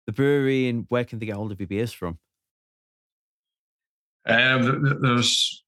[0.08, 2.18] the brewery and where can they get hold of your beers from?
[4.28, 5.64] Um, there's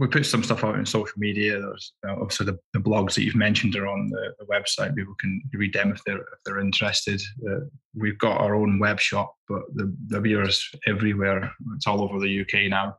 [0.00, 1.60] we put some stuff out on social media.
[1.60, 4.96] There's uh, also the, the, blogs that you've mentioned are on the, the, website.
[4.96, 7.20] People can read them if they're if they're interested.
[7.46, 11.52] Uh, we've got our own web shop, but the the beer is everywhere.
[11.76, 12.96] It's all over the UK now.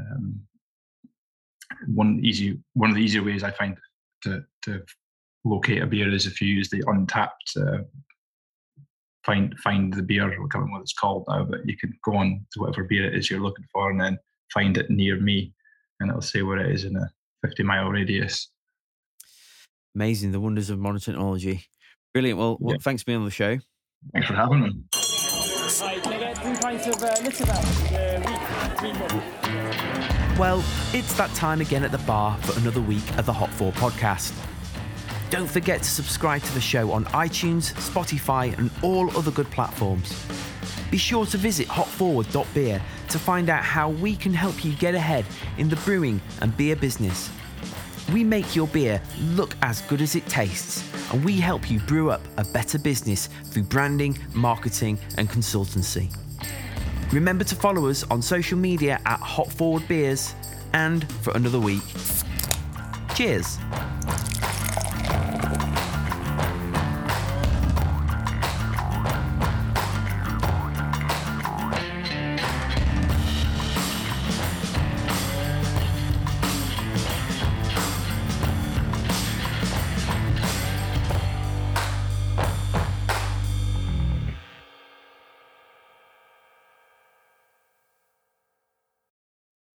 [0.00, 0.40] Um,
[1.86, 3.76] one easy one of the easier ways I find
[4.24, 4.82] to to
[5.44, 7.84] locate a beer is if you use the Untappd uh,
[9.24, 10.24] find find the beer.
[10.24, 13.06] I can't remember what it's called now, but you can go on to whatever beer
[13.06, 14.18] it is you're looking for, and then
[14.52, 15.52] find it near me,
[16.00, 17.10] and it'll say where it is in a
[17.44, 18.50] 50 mile radius.
[19.94, 21.64] Amazing, the wonders of modern technology.
[22.12, 22.38] Brilliant.
[22.38, 23.58] Well, well thanks for being on the show.
[24.12, 24.84] Thanks for having me.
[30.38, 33.76] Well, it's that time again at the bar for another week of the Hop Forward
[33.76, 34.32] podcast.
[35.34, 40.24] Don't forget to subscribe to the show on iTunes, Spotify, and all other good platforms.
[40.92, 45.26] Be sure to visit hopforward.beer to find out how we can help you get ahead
[45.58, 47.32] in the brewing and beer business.
[48.12, 52.12] We make your beer look as good as it tastes, and we help you brew
[52.12, 56.16] up a better business through branding, marketing, and consultancy.
[57.12, 60.32] Remember to follow us on social media at Hop Forward Beers,
[60.74, 61.82] and for another week,
[63.16, 63.58] cheers.